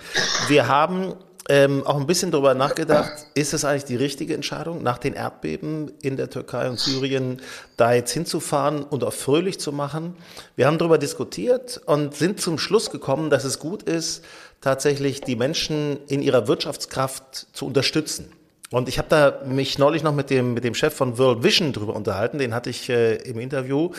[0.48, 1.14] wir haben
[1.48, 5.92] ähm, auch ein bisschen darüber nachgedacht, ist es eigentlich die richtige Entscheidung, nach den Erdbeben
[6.02, 7.40] in der Türkei und Syrien
[7.78, 10.16] da jetzt hinzufahren und auch fröhlich zu machen?
[10.56, 14.26] Wir haben darüber diskutiert und sind zum Schluss gekommen, dass es gut ist,
[14.62, 18.32] tatsächlich die Menschen in ihrer Wirtschaftskraft zu unterstützen.
[18.72, 21.72] Und ich habe da mich neulich noch mit dem, mit dem Chef von World Vision
[21.72, 23.92] drüber unterhalten, den hatte ich äh, im Interview.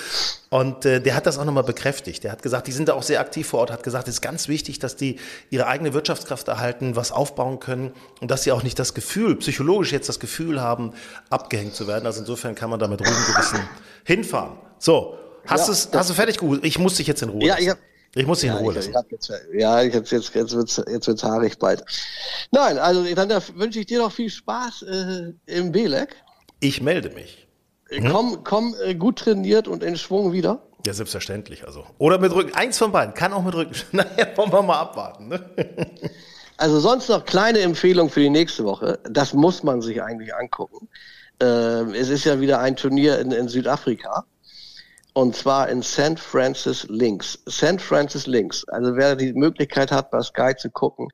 [0.50, 2.24] Und äh, der hat das auch nochmal bekräftigt.
[2.24, 4.20] Der hat gesagt, die sind da auch sehr aktiv vor Ort, hat gesagt, es ist
[4.22, 8.64] ganz wichtig, dass die ihre eigene Wirtschaftskraft erhalten, was aufbauen können und dass sie auch
[8.64, 10.94] nicht das Gefühl, psychologisch jetzt das Gefühl haben,
[11.30, 12.06] abgehängt zu werden.
[12.06, 13.60] Also insofern kann man da mit ruhigem Gewissen
[14.04, 14.58] hinfahren.
[14.78, 16.64] So, hast, ja, hast du fertig gut?
[16.64, 17.46] Ich muss dich jetzt in Ruhe.
[17.46, 17.78] Ja, ich habe
[18.16, 18.90] ich muss dich ja, lassen.
[18.90, 21.84] Ich, ich jetzt, ja, ich jetzt, jetzt, jetzt wird's, jetzt wird's haarig bald.
[22.50, 26.16] Nein, also dann wünsche ich dir noch viel Spaß äh, im Belek.
[26.60, 27.46] Ich melde mich.
[27.88, 28.10] Hm?
[28.10, 30.62] Komm, komm äh, gut trainiert und in Schwung wieder.
[30.86, 31.66] Ja, selbstverständlich.
[31.66, 31.84] Also.
[31.98, 32.54] Oder mit Rücken.
[32.54, 33.12] Eins von beiden.
[33.14, 33.74] Kann auch mit Rücken.
[33.92, 35.28] Naja, wollen wir mal abwarten.
[35.28, 35.50] Ne?
[36.58, 38.98] Also sonst noch kleine Empfehlung für die nächste Woche.
[39.04, 40.88] Das muss man sich eigentlich angucken.
[41.38, 44.24] Äh, es ist ja wieder ein Turnier in, in Südafrika
[45.16, 46.20] und zwar in St.
[46.20, 47.38] Francis Links.
[47.48, 47.80] St.
[47.80, 48.68] Francis Links.
[48.68, 51.08] Also wer die Möglichkeit hat, bei Sky zu gucken,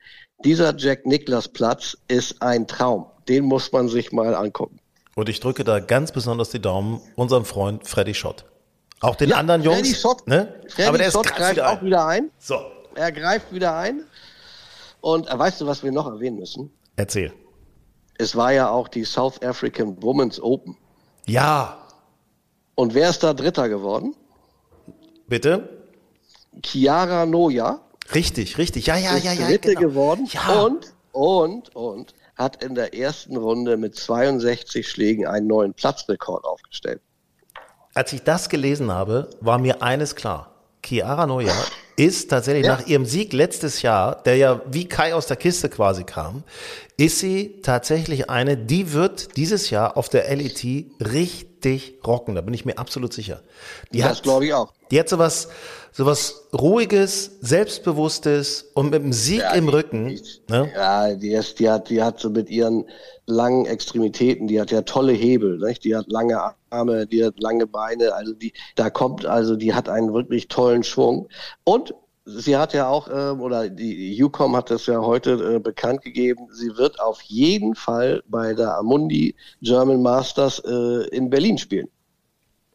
[0.44, 3.06] dieser Jack Nicklaus Platz ist ein Traum.
[3.28, 4.80] Den muss man sich mal angucken.
[5.14, 8.44] Und ich drücke da ganz besonders die Daumen unserem Freund Freddy Schott.
[9.00, 9.78] Auch den ja, anderen Jungs.
[9.78, 10.52] Freddy Schott, ne?
[10.66, 12.32] Freddy Aber der Schott greift wieder auch wieder ein.
[12.40, 12.60] So.
[12.96, 14.02] Er greift wieder ein.
[15.00, 16.72] Und äh, weißt du, was wir noch erwähnen müssen?
[16.96, 17.32] Erzähl.
[18.18, 20.76] Es war ja auch die South African Women's Open.
[21.26, 21.81] Ja,
[22.74, 24.14] und wer ist da Dritter geworden?
[25.28, 25.86] Bitte?
[26.62, 27.80] Chiara Noja.
[28.14, 28.86] Richtig, richtig.
[28.86, 29.46] Ja, ja, ist ja, ja.
[29.46, 29.80] Dritte genau.
[29.80, 30.28] geworden.
[30.30, 30.62] Ja.
[30.62, 37.00] Und, und, und hat in der ersten Runde mit 62 Schlägen einen neuen Platzrekord aufgestellt.
[37.94, 40.54] Als ich das gelesen habe, war mir eines klar.
[40.82, 41.54] Chiara Noja
[42.02, 42.76] ist tatsächlich ja.
[42.76, 46.42] nach ihrem Sieg letztes Jahr, der ja wie Kai aus der Kiste quasi kam,
[46.96, 50.64] ist sie tatsächlich eine, die wird dieses Jahr auf der LET
[51.00, 52.34] richtig rocken.
[52.34, 53.42] Da bin ich mir absolut sicher.
[53.92, 54.72] Die das glaube ich auch.
[54.92, 55.48] Die hat sowas,
[55.90, 60.08] sowas ruhiges, selbstbewusstes und mit dem Sieg ja, im Rücken.
[60.08, 60.70] Die, ne?
[60.74, 62.84] Ja, die, ist, die hat, die hat so mit ihren
[63.24, 65.84] langen Extremitäten, die hat ja tolle Hebel, nicht?
[65.84, 69.88] die hat lange Arme, die hat lange Beine, also die, da kommt, also die hat
[69.88, 71.26] einen wirklich tollen Schwung.
[71.64, 71.94] Und
[72.26, 76.48] sie hat ja auch, äh, oder die UCOM hat das ja heute äh, bekannt gegeben,
[76.52, 81.88] sie wird auf jeden Fall bei der Amundi German Masters äh, in Berlin spielen.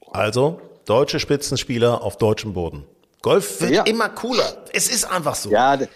[0.10, 2.86] Also, deutsche Spitzenspieler auf deutschem Boden.
[3.22, 3.84] Golf wird ja.
[3.84, 4.66] immer cooler.
[4.74, 5.52] Es ist einfach so.
[5.52, 5.88] Ja, ja,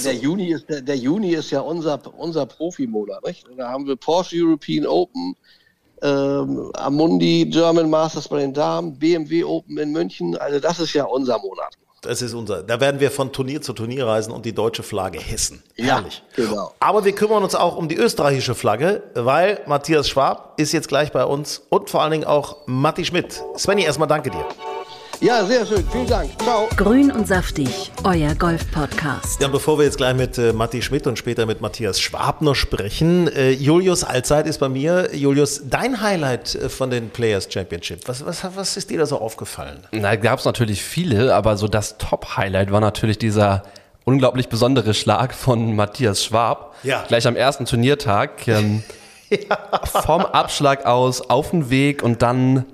[0.00, 0.14] der.
[0.14, 3.24] Juni ist, der, der, Juni ist ja unser, unser Profimonat.
[3.24, 3.46] Nicht?
[3.56, 5.34] Da haben wir Porsche European Open,
[6.02, 10.36] ähm, Amundi German Masters bei den Damen, BMW Open in München.
[10.36, 11.76] Also das ist ja unser Monat.
[12.02, 12.64] Das ist unser.
[12.64, 15.62] Da werden wir von Turnier zu Turnier reisen und die deutsche Flagge hissen.
[15.76, 16.22] Herrlich.
[16.36, 16.74] Ja, genau.
[16.80, 21.12] Aber wir kümmern uns auch um die österreichische Flagge, weil Matthias Schwab ist jetzt gleich
[21.12, 23.40] bei uns und vor allen Dingen auch Matti Schmidt.
[23.56, 24.44] Svenny, erstmal danke dir.
[25.22, 25.84] Ja, sehr schön.
[25.92, 26.30] Vielen Dank.
[26.42, 26.68] Ciao.
[26.76, 29.40] Grün und saftig, euer Golf-Podcast.
[29.40, 32.56] Ja, bevor wir jetzt gleich mit äh, Matti Schmidt und später mit Matthias Schwab noch
[32.56, 35.14] sprechen, äh, Julius Allzeit ist bei mir.
[35.14, 39.20] Julius, dein Highlight äh, von den Players Championship, was, was, was ist dir da so
[39.20, 39.86] aufgefallen?
[39.92, 43.62] Na, gab es natürlich viele, aber so das Top-Highlight war natürlich dieser
[44.02, 46.74] unglaublich besondere Schlag von Matthias Schwab.
[46.82, 47.04] Ja.
[47.06, 48.48] Gleich am ersten Turniertag.
[48.48, 48.82] Ähm,
[49.30, 49.56] ja.
[49.84, 52.64] Vom Abschlag aus auf den Weg und dann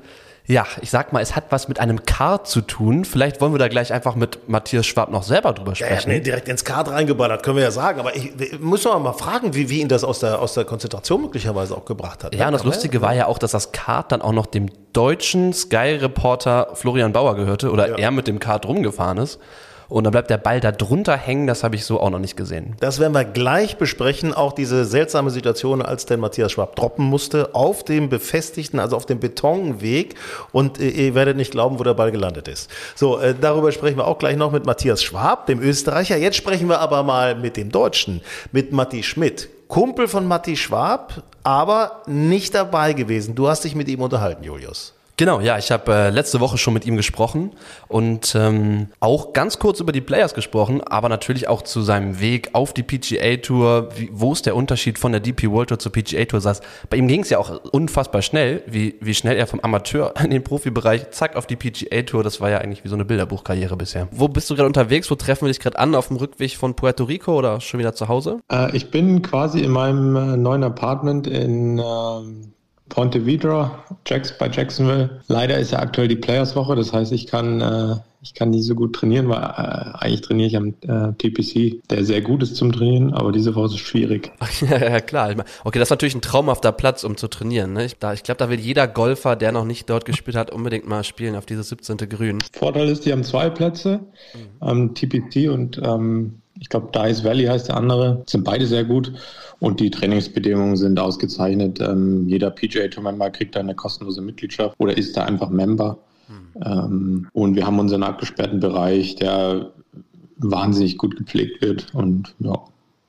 [0.50, 3.04] ja, ich sag mal, es hat was mit einem Kart zu tun.
[3.04, 6.08] Vielleicht wollen wir da gleich einfach mit Matthias Schwab noch selber drüber sprechen.
[6.08, 8.00] Ja, ja, direkt ins Kart reingeballert, können wir ja sagen.
[8.00, 10.64] Aber ich, ich muss doch mal fragen, wie, wie ihn das aus der, aus der
[10.64, 12.34] Konzentration möglicherweise auch gebracht hat.
[12.34, 15.52] Ja, und das Lustige war ja auch, dass das Kart dann auch noch dem deutschen
[15.52, 17.96] Sky-Reporter Florian Bauer gehörte oder ja.
[17.96, 19.38] er mit dem Kart rumgefahren ist
[19.88, 21.46] und dann bleibt der Ball da drunter hängen.
[21.46, 22.76] Das habe ich so auch noch nicht gesehen.
[22.80, 24.34] Das werden wir gleich besprechen.
[24.34, 29.06] Auch diese seltsame Situation, als denn Matthias Schwab droppen musste auf dem befestigten, also auf
[29.06, 30.14] dem Betonweg.
[30.52, 32.70] Und äh, ihr werdet nicht glauben, wo der Ball gelandet ist.
[32.94, 36.16] So, äh, darüber sprechen wir auch gleich noch mit Matthias Schwab, dem Österreicher.
[36.16, 38.20] Jetzt sprechen wir aber mal mit dem Deutschen,
[38.52, 39.48] mit Matti Schmidt.
[39.68, 43.34] Kumpel von Matti Schwab, aber nicht dabei gewesen.
[43.34, 44.94] Du hast dich mit ihm unterhalten, Julius.
[45.18, 47.50] Genau, ja, ich habe äh, letzte Woche schon mit ihm gesprochen
[47.88, 52.50] und ähm, auch ganz kurz über die Players gesprochen, aber natürlich auch zu seinem Weg
[52.52, 53.88] auf die PGA Tour.
[53.96, 56.40] Wie, wo ist der Unterschied von der DP World Tour zur PGA Tour?
[56.40, 56.60] Saß.
[56.88, 60.30] Bei ihm ging es ja auch unfassbar schnell, wie, wie schnell er vom Amateur in
[60.30, 62.22] den Profibereich zack auf die PGA Tour.
[62.22, 64.06] Das war ja eigentlich wie so eine Bilderbuchkarriere bisher.
[64.12, 65.10] Wo bist du gerade unterwegs?
[65.10, 65.96] Wo treffen wir dich gerade an?
[65.96, 68.38] Auf dem Rückweg von Puerto Rico oder schon wieder zu Hause?
[68.52, 72.48] Äh, ich bin quasi in meinem äh, neuen Apartment in äh
[72.88, 75.20] Ponte Vedra, Jacks bei Jacksonville.
[75.28, 78.74] Leider ist ja aktuell die Players-Woche, das heißt, ich kann, äh, ich kann nicht so
[78.74, 82.72] gut trainieren, weil äh, eigentlich trainiere ich am äh, TPC, der sehr gut ist zum
[82.72, 84.32] Trainieren, aber diese Woche ist es schwierig.
[84.60, 85.34] ja, ja, klar.
[85.64, 87.72] Okay, das ist natürlich ein traumhafter Platz, um zu trainieren.
[87.72, 87.84] Ne?
[87.84, 91.04] Ich, ich glaube, da will jeder Golfer, der noch nicht dort gespielt hat, unbedingt mal
[91.04, 91.96] spielen auf dieses 17.
[92.08, 92.38] Grün.
[92.52, 94.00] Vorteil ist, die haben zwei Plätze,
[94.34, 94.68] mhm.
[94.68, 98.22] ähm, TPC und ähm, ich glaube, Dice Valley heißt der andere.
[98.26, 99.12] Sind beide sehr gut.
[99.60, 101.80] Und die Trainingsbedingungen sind ausgezeichnet.
[101.80, 105.98] Ähm, jeder PGA Tour Member kriegt da eine kostenlose Mitgliedschaft oder ist da einfach Member.
[106.28, 106.62] Mhm.
[106.64, 109.72] Ähm, und wir haben unseren abgesperrten Bereich, der
[110.36, 111.92] wahnsinnig gut gepflegt wird.
[111.94, 112.56] Und ja,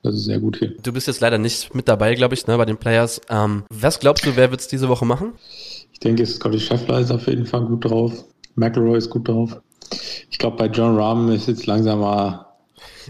[0.03, 0.73] das ist sehr gut hier.
[0.81, 3.21] Du bist jetzt leider nicht mit dabei, glaube ich, ne, bei den Players.
[3.29, 5.33] Ähm, was glaubst du, wer wird es diese Woche machen?
[5.91, 8.25] Ich denke, Scotty Scheffler ist auf jeden Fall gut drauf.
[8.55, 9.62] McElroy ist gut drauf.
[10.29, 12.45] Ich glaube, bei John Rahm ist jetzt langsam mal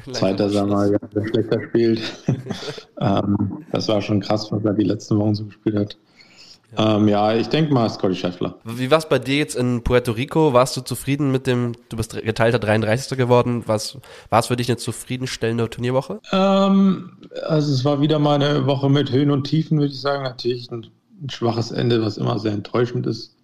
[0.11, 2.01] Zweiter, wir der schlechter spielt.
[3.01, 5.97] ähm, das war schon krass, was er die letzten Wochen so gespielt hat.
[6.77, 8.55] Ja, ähm, ja ich denke mal Scotty Scheffler.
[8.63, 10.53] Wie war es bei dir jetzt in Puerto Rico?
[10.53, 13.17] Warst du zufrieden mit dem, du bist geteilter 33.
[13.17, 13.67] geworden.
[13.67, 16.19] war es für dich eine zufriedenstellende Turnierwoche?
[16.31, 17.11] Ähm,
[17.47, 20.23] also es war wieder mal eine Woche mit Höhen und Tiefen, würde ich sagen.
[20.23, 20.87] Natürlich ein,
[21.21, 23.35] ein schwaches Ende, was immer sehr enttäuschend ist.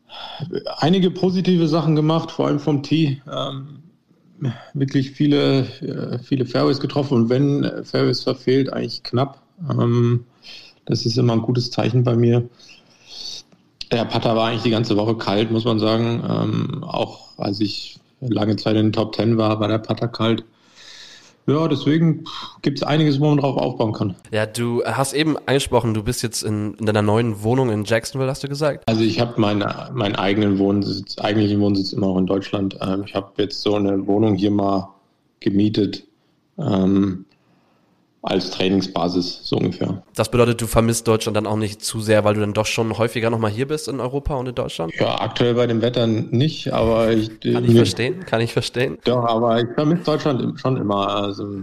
[0.77, 3.21] Einige positive Sachen gemacht, vor allem vom Tee.
[3.31, 3.79] Ähm,
[4.73, 9.41] wirklich viele, äh, viele Fairways getroffen und wenn Fairways verfehlt, eigentlich knapp.
[9.69, 10.25] Ähm,
[10.85, 12.47] das ist immer ein gutes Zeichen bei mir.
[13.91, 16.23] Der Putter war eigentlich die ganze Woche kalt, muss man sagen.
[16.27, 20.43] Ähm, auch als ich lange Zeit in den Top Ten war, war der Putter kalt.
[21.47, 22.23] Ja, deswegen
[22.63, 24.15] gibt es einiges, wo man drauf aufbauen kann.
[24.31, 28.29] Ja, du hast eben angesprochen, du bist jetzt in, in deiner neuen Wohnung in Jacksonville,
[28.29, 28.83] hast du gesagt?
[28.87, 32.77] Also ich habe meine, meinen eigenen Wohnsitz, eigentlichen Wohnsitz immer auch in Deutschland.
[32.81, 34.89] Ähm, ich habe jetzt so eine Wohnung hier mal
[35.39, 36.03] gemietet.
[36.57, 37.25] Ähm,
[38.25, 40.03] als Trainingsbasis, so ungefähr.
[40.15, 42.97] Das bedeutet, du vermisst Deutschland dann auch nicht zu sehr, weil du dann doch schon
[42.97, 44.93] häufiger nochmal hier bist in Europa und in Deutschland?
[44.99, 47.39] Ja, aktuell bei dem Wetter nicht, aber ich.
[47.39, 48.97] Kann ich verstehen, kann ich verstehen.
[49.03, 51.07] Doch, aber ich vermisse Deutschland schon immer.
[51.07, 51.61] Also,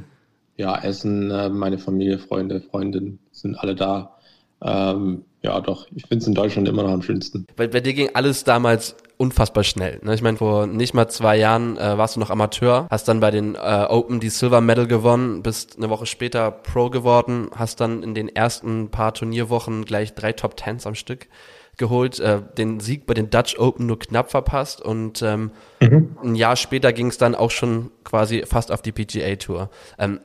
[0.57, 4.17] ja, Essen, äh, meine Familie, Freunde, Freundinnen sind alle da.
[4.63, 7.47] Ähm, ja, doch, ich finde es in Deutschland immer noch am schönsten.
[7.57, 10.01] Weil bei dir ging alles damals unfassbar schnell.
[10.03, 10.15] Ne?
[10.15, 13.31] Ich meine, vor nicht mal zwei Jahren äh, warst du noch Amateur, hast dann bei
[13.31, 18.03] den äh, Open die Silver Medal gewonnen, bist eine Woche später Pro geworden, hast dann
[18.03, 21.29] in den ersten paar Turnierwochen gleich drei Top Tens am Stück
[21.77, 26.17] geholt, äh, den Sieg bei den Dutch Open nur knapp verpasst und ähm, mhm.
[26.23, 29.71] ein Jahr später ging es dann auch schon quasi fast auf die PGA Tour.
[29.99, 30.21] Ähm,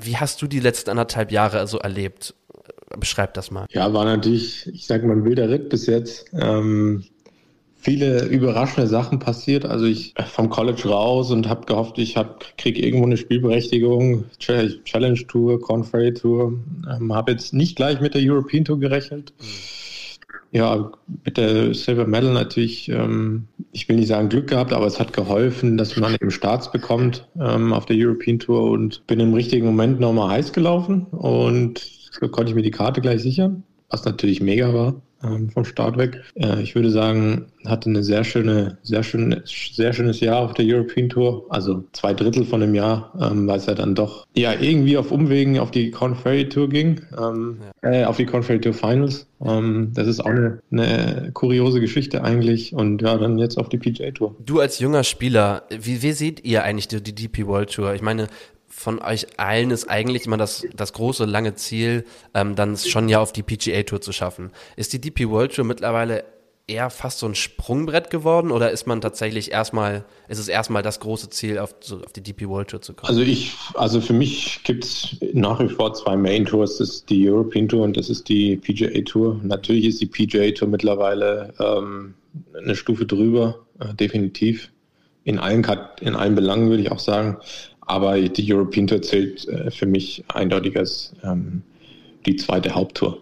[0.00, 2.34] wie hast du die letzten anderthalb Jahre so erlebt?
[2.98, 3.66] Beschreib das mal.
[3.70, 6.26] Ja, war natürlich, ich sag mal, ein wilder Ritt bis jetzt.
[6.32, 7.04] Ähm,
[7.82, 9.64] viele überraschende Sachen passiert.
[9.64, 15.26] Also ich vom College raus und habe gehofft, ich hab, krieg irgendwo eine Spielberechtigung, Challenge
[15.26, 16.54] Tour, Conferry Tour.
[16.88, 19.32] Ähm, habe jetzt nicht gleich mit der European Tour gerechnet.
[20.52, 20.92] Ja,
[21.24, 25.12] mit der Silver Medal natürlich, ähm, ich will nicht sagen Glück gehabt, aber es hat
[25.12, 29.66] geholfen, dass man eben Starts bekommt ähm, auf der European Tour und bin im richtigen
[29.66, 34.72] Moment nochmal heiß gelaufen und konnte ich mir die Karte gleich sichern, was natürlich mega
[34.72, 36.22] war ähm, vom Start weg.
[36.34, 40.64] Äh, ich würde sagen, hatte eine sehr schöne, sehr schön, sehr schönes Jahr auf der
[40.66, 41.46] European Tour.
[41.50, 45.12] Also zwei Drittel von dem Jahr, ähm, weil es ja dann doch ja irgendwie auf
[45.12, 47.90] Umwegen auf die Conferry Tour ging, ähm, ja.
[47.92, 49.26] äh, auf die Conferry Tour Finals.
[49.44, 52.74] Ähm, das ist auch eine, eine, kuriose Geschichte eigentlich.
[52.74, 54.34] Und ja, dann jetzt auf die PGA Tour.
[54.44, 57.94] Du als junger Spieler, wie, wie seht ihr eigentlich die, die DP World Tour?
[57.94, 58.28] Ich meine,
[58.82, 63.20] von euch allen ist eigentlich immer das, das große, lange Ziel, ähm, dann schon ja
[63.20, 64.50] auf die PGA Tour zu schaffen.
[64.76, 66.24] Ist die DP World Tour mittlerweile
[66.66, 71.00] eher fast so ein Sprungbrett geworden oder ist man tatsächlich erstmal, ist es erstmal das
[71.00, 73.08] große Ziel, auf, so, auf die DP World Tour zu kommen?
[73.08, 77.10] Also ich, also für mich gibt es nach wie vor zwei Main Tours, das ist
[77.10, 79.40] die European Tour und das ist die PGA Tour.
[79.42, 82.14] Natürlich ist die PGA Tour mittlerweile ähm,
[82.56, 84.70] eine Stufe drüber, äh, definitiv.
[85.24, 85.64] In allen,
[86.00, 87.38] in allen Belangen würde ich auch sagen.
[87.82, 91.62] Aber die European Tour zählt äh, für mich eindeutig als ähm,
[92.26, 93.20] die zweite Haupttour.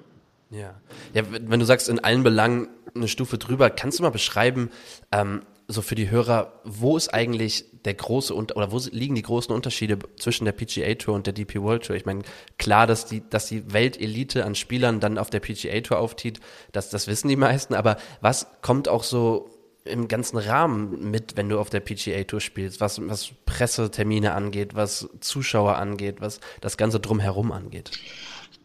[0.50, 0.74] Ja.
[1.14, 4.70] ja, wenn du sagst, in allen Belangen eine Stufe drüber, kannst du mal beschreiben,
[5.12, 9.54] ähm, so für die Hörer, wo ist eigentlich der große oder wo liegen die großen
[9.54, 11.94] Unterschiede zwischen der PGA Tour und der DP World Tour?
[11.94, 12.22] Ich meine,
[12.58, 16.40] klar, dass die, dass die Weltelite an Spielern dann auf der PGA Tour aufzieht,
[16.72, 19.48] das, das wissen die meisten, aber was kommt auch so
[19.84, 24.74] im ganzen Rahmen mit, wenn du auf der PGA Tour spielst, was, was Pressetermine angeht,
[24.74, 27.90] was Zuschauer angeht, was das Ganze drumherum angeht?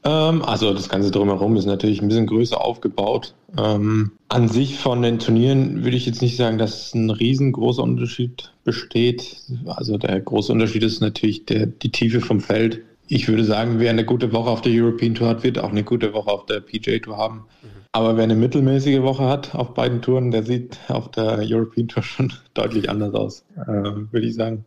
[0.06, 3.34] Ähm, also das Ganze drumherum ist natürlich ein bisschen größer aufgebaut.
[3.58, 8.52] Ähm, an sich von den Turnieren würde ich jetzt nicht sagen, dass ein riesengroßer Unterschied
[8.64, 9.38] besteht.
[9.66, 12.82] Also der große Unterschied ist natürlich der, die Tiefe vom Feld.
[13.08, 15.84] Ich würde sagen, wer eine gute Woche auf der European Tour hat, wird auch eine
[15.84, 17.46] gute Woche auf der PGA Tour haben.
[17.62, 17.68] Mhm.
[17.92, 22.04] Aber wer eine mittelmäßige Woche hat auf beiden Touren, der sieht auf der European Tour
[22.04, 24.66] schon deutlich anders aus, äh, würde ich sagen.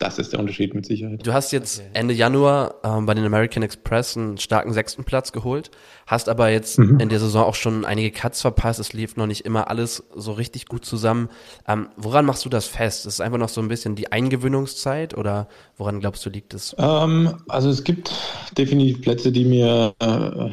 [0.00, 1.26] Das ist der Unterschied mit Sicherheit.
[1.26, 1.90] Du hast jetzt okay.
[1.92, 5.70] Ende Januar ähm, bei den American Express einen starken sechsten Platz geholt,
[6.06, 7.00] hast aber jetzt mhm.
[7.00, 8.80] in der Saison auch schon einige Cuts verpasst.
[8.80, 11.28] Es lief noch nicht immer alles so richtig gut zusammen.
[11.68, 13.04] Ähm, woran machst du das fest?
[13.04, 16.74] Ist es einfach noch so ein bisschen die Eingewöhnungszeit oder woran glaubst du liegt es?
[16.78, 18.10] Ähm, also es gibt
[18.56, 20.50] definitiv Plätze, die mir äh,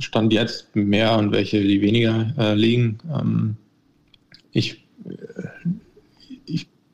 [0.00, 2.98] stand jetzt mehr und welche, die weniger äh, liegen.
[3.16, 3.56] Ähm,
[4.50, 5.68] ich äh,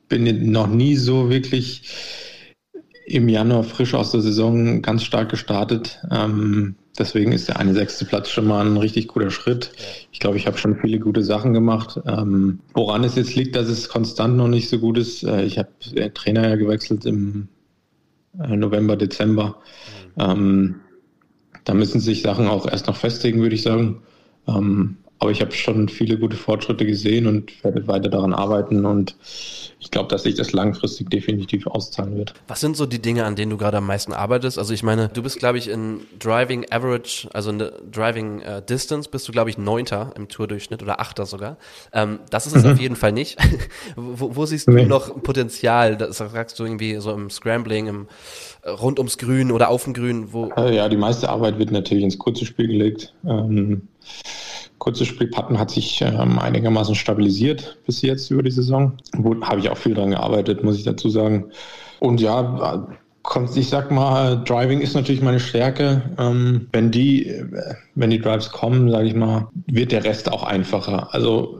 [0.09, 1.83] bin noch nie so wirklich
[3.07, 5.99] im Januar frisch aus der Saison ganz stark gestartet.
[6.11, 9.73] Ähm, deswegen ist der eine sechste Platz schon mal ein richtig guter Schritt.
[10.13, 12.01] Ich glaube, ich habe schon viele gute Sachen gemacht.
[12.07, 15.59] Ähm, woran es jetzt liegt, dass es konstant noch nicht so gut ist, äh, ich
[15.59, 15.71] habe
[16.13, 17.49] Trainer ja gewechselt im
[18.43, 19.57] äh, November, Dezember.
[20.17, 20.23] Mhm.
[20.23, 20.75] Ähm,
[21.65, 24.03] da müssen sich Sachen auch erst noch festigen, würde ich sagen.
[25.21, 29.17] Aber ich habe schon viele gute Fortschritte gesehen und werde weiter daran arbeiten und
[29.81, 32.35] ich glaube, dass sich das langfristig definitiv auszahlen wird.
[32.49, 34.59] Was sind so die Dinge, an denen du gerade am meisten arbeitest?
[34.59, 37.59] Also ich meine, du bist, glaube ich, in Driving Average, also in
[37.91, 41.59] Driving uh, Distance, bist du, glaube ich, Neunter im Tourdurchschnitt oder Achter sogar.
[41.93, 42.73] Ähm, das ist es mhm.
[42.73, 43.39] auf jeden Fall nicht.
[43.97, 44.85] wo, wo, siehst du nee.
[44.85, 45.97] noch Potenzial?
[45.97, 48.09] Das sagst du irgendwie so im Scrambling, im
[48.63, 50.33] äh, rund ums Grün oder auf dem Grün?
[50.33, 53.15] Wo äh, ja, die meiste Arbeit wird natürlich ins kurze Spiel gelegt.
[53.25, 53.83] Ähm,
[54.79, 58.93] Kurze Spielpatten hat sich ähm, einigermaßen stabilisiert bis jetzt über die Saison.
[59.43, 61.47] Habe ich auch viel dran gearbeitet, muss ich dazu sagen.
[62.01, 62.87] Und ja,
[63.55, 66.03] ich sag mal, Driving ist natürlich meine Stärke.
[66.19, 67.45] Ähm, wenn die,
[67.95, 71.13] wenn die Drives kommen, sage ich mal, wird der Rest auch einfacher.
[71.13, 71.59] Also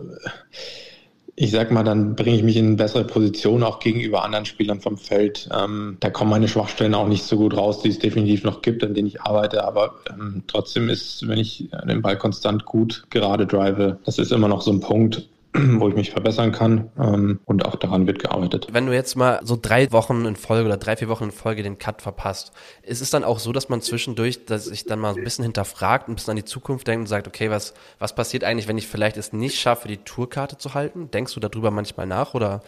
[1.41, 4.81] ich sag mal, dann bringe ich mich in eine bessere Position auch gegenüber anderen Spielern
[4.81, 5.49] vom Feld.
[5.57, 8.83] Ähm, da kommen meine Schwachstellen auch nicht so gut raus, die es definitiv noch gibt,
[8.83, 9.63] an denen ich arbeite.
[9.63, 14.49] Aber ähm, trotzdem ist, wenn ich den Ball konstant gut gerade drive, das ist immer
[14.49, 18.69] noch so ein Punkt, wo ich mich verbessern kann ähm, und auch daran wird gearbeitet.
[18.71, 21.63] Wenn du jetzt mal so drei Wochen in Folge oder drei, vier Wochen in Folge
[21.63, 25.15] den Cut verpasst, ist es dann auch so, dass man zwischendurch, dass sich dann mal
[25.15, 28.45] ein bisschen hinterfragt, ein bisschen an die Zukunft denkt und sagt, okay, was, was passiert
[28.45, 31.11] eigentlich, wenn ich vielleicht es nicht schaffe, die Tourkarte zu halten?
[31.11, 32.61] Denkst du darüber manchmal nach oder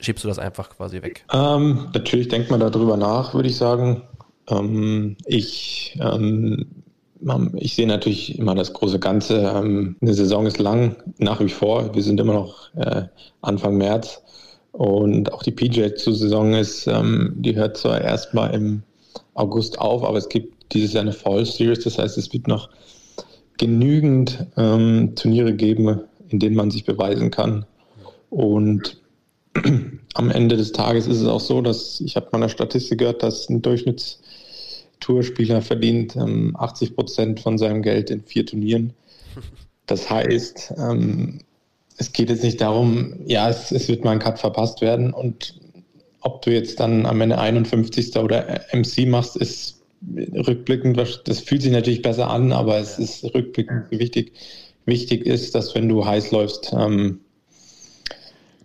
[0.00, 1.24] schiebst du das einfach quasi weg?
[1.32, 4.02] Ähm, natürlich denkt man darüber nach, würde ich sagen.
[4.48, 6.83] Ähm, ich ähm,
[7.56, 9.52] ich sehe natürlich immer das große Ganze.
[9.54, 11.94] Ähm, eine Saison ist lang, nach wie vor.
[11.94, 13.02] Wir sind immer noch äh,
[13.40, 14.22] Anfang März.
[14.72, 18.82] Und auch die PJ-Saison ist, ähm, die hört zwar erstmal im
[19.34, 21.84] August auf, aber es gibt dieses Jahr eine Fall Series.
[21.84, 22.68] Das heißt, es wird noch
[23.58, 27.64] genügend ähm, Turniere geben, in denen man sich beweisen kann.
[28.30, 29.00] Und
[30.14, 33.48] am Ende des Tages ist es auch so, dass ich habe meiner Statistik gehört, dass
[33.48, 34.20] ein Durchschnitts
[35.00, 38.92] Tourspieler verdient ähm, 80 Prozent von seinem Geld in vier Turnieren.
[39.86, 41.40] Das heißt, ähm,
[41.96, 45.60] es geht jetzt nicht darum, ja, es, es, wird mal ein Cut verpasst werden und
[46.20, 48.16] ob du jetzt dann am Ende 51.
[48.16, 49.82] oder MC machst, ist
[50.34, 54.32] rückblickend, das fühlt sich natürlich besser an, aber es ist rückblickend wichtig.
[54.86, 57.20] Wichtig ist, dass wenn du heiß läufst, ähm,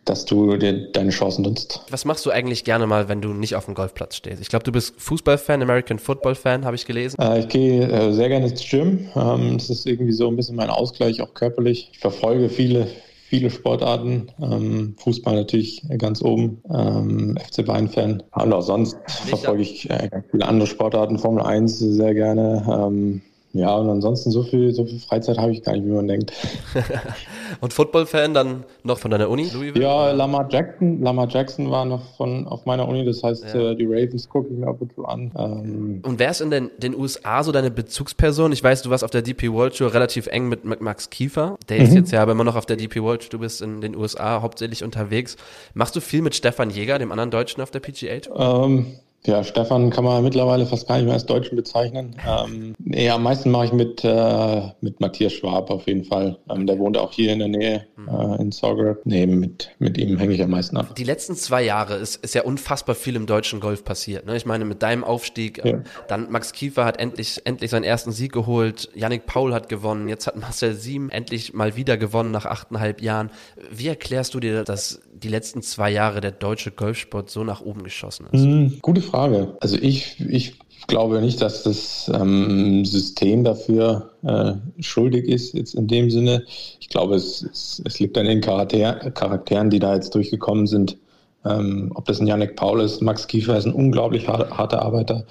[0.09, 1.81] dass du dir deine Chancen nutzt.
[1.91, 4.41] Was machst du eigentlich gerne mal, wenn du nicht auf dem Golfplatz stehst?
[4.41, 7.21] Ich glaube, du bist Fußballfan, American Football Fan, habe ich gelesen.
[7.21, 9.07] Äh, ich gehe äh, sehr gerne ins Gym.
[9.15, 11.89] Ähm, das ist irgendwie so ein bisschen mein Ausgleich, auch körperlich.
[11.93, 12.87] Ich verfolge viele,
[13.27, 14.31] viele Sportarten.
[14.41, 16.63] Ähm, Fußball natürlich ganz oben.
[16.73, 18.23] Ähm, FC Bayern-Fan.
[18.31, 21.19] Und auch sonst verfolge ich äh, viele andere Sportarten.
[21.19, 22.65] Formel 1 sehr gerne.
[22.67, 26.07] Ähm, ja, und ansonsten so viel, so viel Freizeit habe ich gar nicht, wie man
[26.07, 26.31] denkt.
[27.61, 29.49] und Football-Fan dann noch von deiner Uni?
[29.51, 29.81] Louisville?
[29.83, 31.01] Ja, Lamar Jackson.
[31.01, 33.71] Lamar Jackson war noch von auf meiner Uni, das heißt, ja.
[33.71, 35.31] äh, die Ravens gucke ich mir ab und zu an.
[35.35, 38.51] Ähm, und wer ist in den, den USA so deine Bezugsperson?
[38.51, 41.57] Ich weiß, du warst auf der DP World Tour relativ eng mit, mit Max Kiefer.
[41.69, 41.85] Der mhm.
[41.85, 43.29] ist jetzt ja aber immer noch auf der DP World Tour.
[43.31, 45.37] Du bist in den USA hauptsächlich unterwegs.
[45.73, 48.65] Machst du viel mit Stefan Jäger, dem anderen Deutschen auf der PGA Tour?
[48.65, 48.85] Ähm,
[49.25, 52.15] Ja, Stefan kann man mittlerweile fast gar nicht mehr als Deutschen bezeichnen.
[52.25, 56.37] Ähm, nee, am meisten mache ich mit, äh, mit Matthias Schwab auf jeden Fall.
[56.49, 59.01] Ähm, der wohnt auch hier in der Nähe äh, in Zagreb.
[59.03, 60.95] Nee, mit, mit ihm hänge ich am meisten ab.
[60.95, 64.25] Die letzten zwei Jahre ist, ist ja unfassbar viel im deutschen Golf passiert.
[64.25, 64.37] Ne?
[64.37, 65.65] Ich meine, mit deinem Aufstieg, Ja.
[65.65, 70.07] ähm, dann Max Kiefer hat endlich, endlich seinen ersten Sieg geholt, Yannick Paul hat gewonnen,
[70.07, 73.31] jetzt hat Marcel Siem endlich mal wieder gewonnen nach achteinhalb Jahren.
[73.69, 77.83] Wie erklärst du dir, dass die letzten zwei Jahre der deutsche Golfsport so nach oben
[77.83, 78.43] geschossen ist?
[78.43, 79.55] Hm, gute Frage.
[79.59, 80.55] Also ich, ich
[80.87, 86.43] glaube nicht, dass das ähm, System dafür äh, schuldig ist, jetzt in dem Sinne.
[86.79, 90.97] Ich glaube, es, es, es liegt an den Charakter, Charakteren, die da jetzt durchgekommen sind.
[91.45, 95.25] Ähm, ob das ein Yannick Paul ist, Max Kiefer ist ein unglaublich har harter Arbeiter.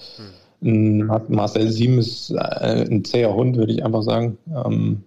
[0.61, 4.39] Mar- Marcel Siem ist äh, ein zäher Hund, würde ich einfach sagen.
[4.49, 5.05] Ähm,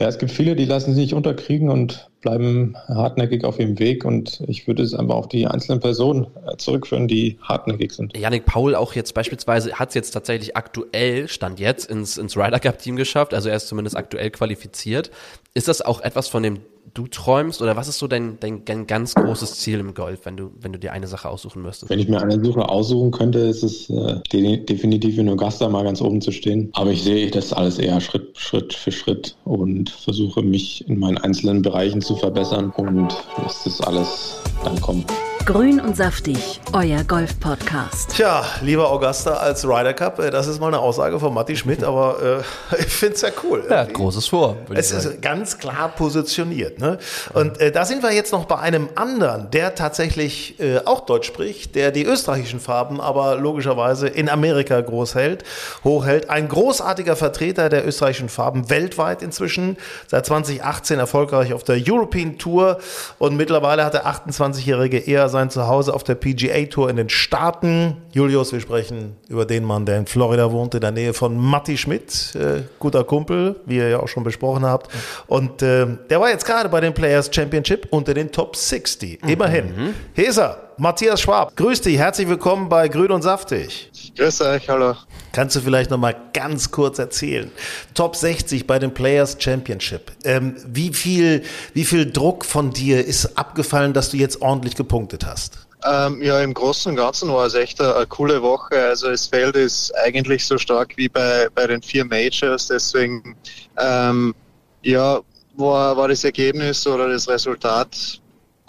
[0.00, 4.04] ja, es gibt viele, die lassen sich nicht unterkriegen und bleiben hartnäckig auf ihrem Weg.
[4.04, 8.16] Und ich würde es einfach auf die einzelnen Personen äh, zurückführen, die hartnäckig sind.
[8.16, 12.58] Yannick Paul auch jetzt beispielsweise hat es jetzt tatsächlich aktuell, stand jetzt, ins, ins Ryder
[12.58, 15.10] Cup Team geschafft, also er ist zumindest aktuell qualifiziert.
[15.52, 16.58] Ist das auch etwas, von dem
[16.92, 20.36] du träumst oder was ist so dein, dein, dein ganz großes Ziel im Golf, wenn
[20.36, 21.90] du, wenn du dir eine Sache aussuchen müsstest?
[21.90, 25.84] Wenn ich mir eine Suche aussuchen könnte, ist es äh, de definitiv in Augusta mal
[25.84, 26.70] ganz oben zu stehen.
[26.74, 31.18] Aber ich sehe das alles eher Schritt, Schritt für Schritt und versuche mich in meinen
[31.18, 33.08] einzelnen Bereichen zu verbessern und
[33.42, 35.04] lässt das alles dann kommen.
[35.46, 38.12] Grün und saftig, euer Golf-Podcast.
[38.16, 41.84] Tja, lieber Augusta als Ryder Cup, äh, das ist mal eine Aussage von Matti Schmidt,
[41.84, 43.62] aber äh, ich finde es ja cool.
[43.68, 44.56] Ja, großes Vor.
[44.72, 46.78] Es ist ganz klar positioniert.
[46.78, 46.96] Ne?
[47.34, 51.26] Und äh, da sind wir jetzt noch bei einem anderen, der tatsächlich äh, auch Deutsch
[51.26, 55.44] spricht, der die österreichischen Farben aber logischerweise in Amerika groß hält,
[55.84, 56.30] hochhält.
[56.30, 59.76] Ein großartiger Vertreter der österreichischen Farben weltweit inzwischen,
[60.06, 62.78] seit 2018 erfolgreich auf der European Tour
[63.18, 67.98] und mittlerweile hat der 28-Jährige eher sein Zuhause auf der PGA Tour in den Staaten.
[68.12, 71.76] Julius, wir sprechen über den Mann, der in Florida wohnt, in der Nähe von Matti
[71.76, 74.90] Schmidt, äh, guter Kumpel, wie ihr ja auch schon besprochen habt.
[75.26, 79.22] Und äh, der war jetzt gerade bei den Players Championship unter den Top 60.
[79.28, 79.94] Immerhin.
[80.14, 83.92] Heser, Matthias Schwab, grüß dich, herzlich willkommen bei Grün und Saftig.
[84.16, 84.96] Grüß euch, hallo.
[85.30, 87.52] Kannst du vielleicht noch mal ganz kurz erzählen?
[87.94, 90.10] Top 60 bei den Players Championship.
[90.24, 91.44] Ähm, wie viel,
[91.74, 95.58] wie viel Druck von dir ist abgefallen, dass du jetzt ordentlich gepunktet hast?
[95.84, 98.74] Ähm, ja, im Großen und Ganzen war es echt eine, eine coole Woche.
[98.74, 102.66] Also das Feld ist eigentlich so stark wie bei, bei den vier Majors.
[102.66, 103.36] Deswegen
[103.78, 104.34] ähm,
[104.82, 105.20] ja,
[105.56, 108.20] war, war das Ergebnis oder das Resultat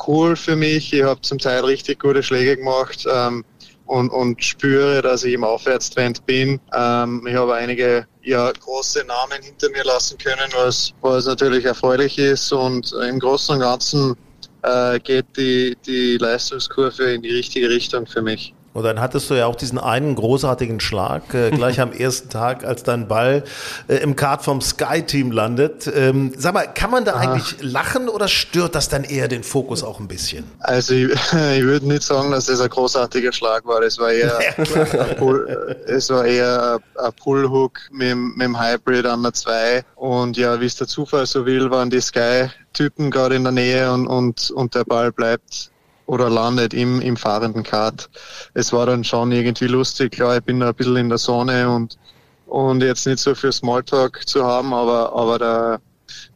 [0.08, 0.94] cool für mich.
[0.94, 3.44] Ich habe zum Teil richtig gute Schläge gemacht ähm,
[3.86, 6.60] und, und spüre, dass ich im Aufwärtstrend bin.
[6.74, 12.18] Ähm, ich habe einige ja, große Namen hinter mir lassen können, was, was natürlich erfreulich
[12.18, 12.52] ist.
[12.52, 14.16] Und im Großen und Ganzen
[14.64, 18.54] äh, geht die, die Leistungskurve in die richtige Richtung für mich.
[18.76, 22.66] Und dann hattest du ja auch diesen einen großartigen Schlag äh, gleich am ersten Tag,
[22.66, 23.44] als dein Ball
[23.88, 25.90] äh, im Kart vom Sky-Team landet.
[25.96, 29.82] Ähm, sag mal, kann man da eigentlich lachen oder stört das dann eher den Fokus
[29.82, 30.44] auch ein bisschen?
[30.60, 31.10] Also ich,
[31.56, 33.80] ich würde nicht sagen, dass das ein großartiger Schlag war.
[33.80, 39.06] Das war eher, ein Pull, es war eher ein Pullhook mit, dem- mit dem Hybrid
[39.06, 39.84] an der 2.
[39.96, 43.90] Und ja, wie es der Zufall so will, waren die Sky-Typen gerade in der Nähe
[43.94, 45.72] und, und, und der Ball bleibt
[46.06, 48.10] oder landet im, im fahrenden Kart.
[48.54, 50.14] Es war dann schon irgendwie lustig.
[50.14, 51.98] Klar, ich bin da ein bisschen in der Sonne und,
[52.46, 55.82] und jetzt nicht so für Smalltalk zu haben, aber, aber der,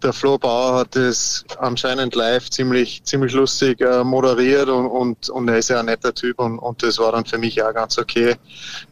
[0.01, 5.47] der Flo Bauer hat es anscheinend live ziemlich, ziemlich lustig äh, moderiert und, und, und
[5.47, 7.97] er ist ja ein netter Typ und, und das war dann für mich auch ganz
[7.97, 8.35] okay.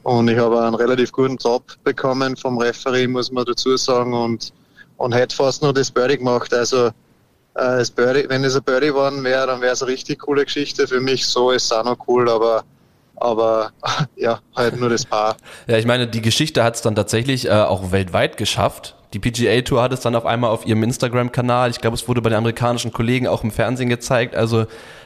[0.03, 4.53] Und ich habe einen relativ guten Drop bekommen vom Referee, muss man dazu sagen, und,
[4.97, 6.53] und hätte fast nur das Birdie gemacht.
[6.53, 6.91] Also
[7.57, 10.45] äh, das Birdie, wenn es ein Birdie geworden wäre, dann wäre es eine richtig coole
[10.45, 11.25] Geschichte für mich.
[11.25, 12.63] So ist es auch noch cool, aber
[13.19, 13.71] aber
[14.15, 15.37] ja, halt nur das Paar.
[15.67, 18.95] Ja, ich meine, die Geschichte hat es dann tatsächlich äh, auch weltweit geschafft.
[19.13, 21.71] Die PGA Tour hat es dann auf einmal auf ihrem Instagram-Kanal.
[21.71, 24.35] Ich glaube, es wurde bei den amerikanischen Kollegen auch im Fernsehen gezeigt.
[24.35, 24.65] Also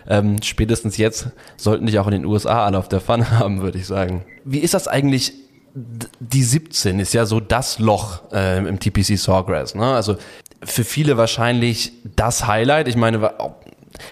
[0.10, 3.78] ähm, spätestens jetzt sollten dich auch in den USA alle auf der Pfanne haben, würde
[3.78, 4.26] ich sagen.
[4.43, 5.34] Wie ist das eigentlich?
[5.74, 9.76] Die 17 ist ja so das Loch äh, im TPC Sawgrass.
[9.76, 9.86] Ne?
[9.86, 10.17] Also
[10.63, 12.88] für viele wahrscheinlich das Highlight.
[12.88, 13.32] Ich meine,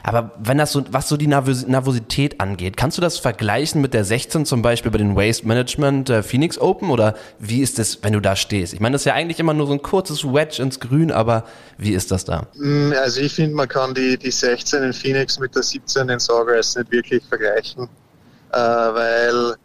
[0.04, 3.94] aber wenn das so, was so die Nervos Nervosität angeht, kannst du das vergleichen mit
[3.94, 8.00] der 16 zum Beispiel bei den Waste Management äh, Phoenix Open oder wie ist das,
[8.04, 8.74] wenn du da stehst?
[8.74, 11.44] Ich meine, das ist ja eigentlich immer nur so ein kurzes Wedge ins Grün, aber
[11.78, 12.48] wie ist das da?
[12.56, 16.20] Mm, Also ich finde, man kann die, die 16 in Phoenix mit der 17 in
[16.20, 17.84] Sawgrass nicht wirklich vergleichen,
[18.52, 19.56] äh, weil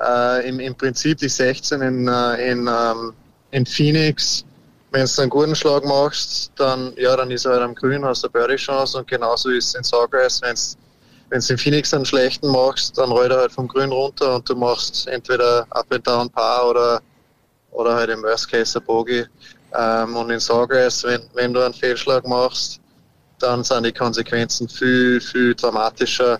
[0.00, 3.12] äh, im, im Prinzip die 16 in, äh, in, ähm,
[3.50, 4.44] in Phoenix,
[4.92, 8.24] wenn du einen guten Schlag machst, dann ja, dann ist er halt am Grün, hast
[8.24, 12.98] eine Birdie-Chance und genauso ist es in Sawgrass, wenn du in Phoenix einen schlechten machst,
[12.98, 16.68] dann rollt er halt vom Grün runter und du machst entweder Up and Down Paar
[16.68, 17.00] oder,
[17.70, 19.24] oder halt im Worst Case ein Bogey.
[19.78, 22.80] Ähm, und in Sawgrass, wenn, wenn du einen Fehlschlag machst,
[23.38, 26.38] dann sind die Konsequenzen viel, viel dramatischer.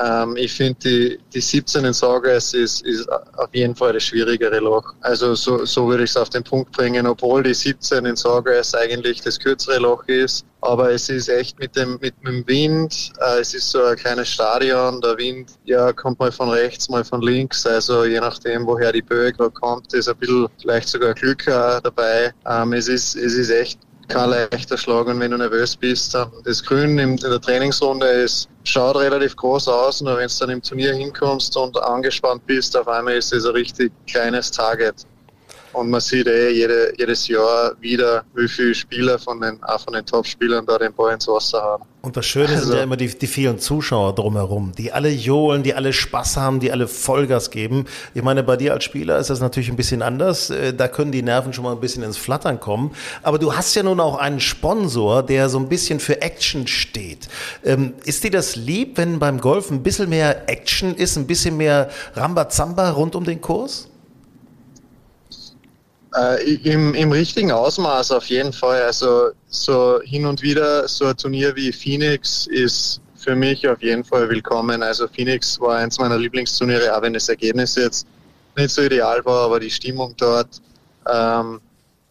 [0.00, 4.58] Ähm, ich finde, die, die 17 in Sawgrass ist, ist auf jeden Fall das schwierigere
[4.58, 4.94] Loch.
[5.00, 8.74] Also so, so würde ich es auf den Punkt bringen, obwohl die 17 in Sawgrass
[8.74, 10.46] eigentlich das kürzere Loch ist.
[10.62, 14.28] Aber es ist echt mit dem, mit dem Wind, äh, es ist so ein kleines
[14.28, 17.66] Stadion, der Wind ja, kommt mal von rechts, mal von links.
[17.66, 22.32] Also je nachdem, woher die Böe kommt, ist ein bisschen vielleicht sogar Glück äh, dabei.
[22.46, 26.30] Ähm, es, ist, es ist echt kein leichter Schlag und wenn du nervös bist, dann
[26.44, 30.62] das Grün in, der Trainingsrunde ist, schaut relativ groß aus, nur wenn du dann im
[30.62, 35.06] Turnier hinkommst und angespannt bist, auf einmal ist es ein richtig kleines Target.
[35.72, 39.94] Und man sieht eh jede, jedes Jahr wieder, wie viele Spieler von den, auch von
[39.94, 41.84] den Top-Spielern da den Ball ins Wasser haben.
[42.02, 45.62] Und das Schöne also, sind ja immer die, die vielen Zuschauer drumherum, die alle johlen,
[45.62, 47.86] die alle Spaß haben, die alle Vollgas geben.
[48.12, 50.50] Ich meine, bei dir als Spieler ist das natürlich ein bisschen anders.
[50.50, 52.90] Äh, da können die Nerven schon mal ein bisschen ins Flattern kommen.
[53.22, 57.28] Aber du hast ja nun auch einen Sponsor, der so ein bisschen für Action steht.
[57.64, 61.56] Ähm, ist dir das lieb, wenn beim Golf ein bisschen mehr Action ist, ein bisschen
[61.56, 63.91] mehr Rambazamba rund um den Kurs?
[66.14, 68.82] Äh, im, Im richtigen Ausmaß auf jeden Fall.
[68.82, 74.04] Also so hin und wieder so ein Turnier wie Phoenix ist für mich auf jeden
[74.04, 74.82] Fall willkommen.
[74.82, 78.06] Also Phoenix war eins meiner Lieblingsturniere, auch wenn das Ergebnis jetzt
[78.56, 80.60] nicht so ideal war, aber die Stimmung dort
[81.06, 81.60] ähm,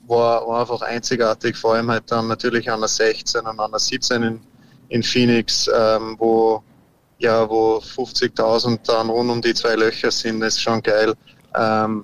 [0.08, 3.80] war, war einfach einzigartig, vor allem halt dann natürlich an der 16 und an der
[3.80, 4.41] 17 in,
[4.89, 6.64] in Phoenix, ähm, wo
[7.20, 11.14] ja, wo 50.000 dann rund um die zwei Löcher sind, ist schon geil.
[11.56, 12.04] Ähm,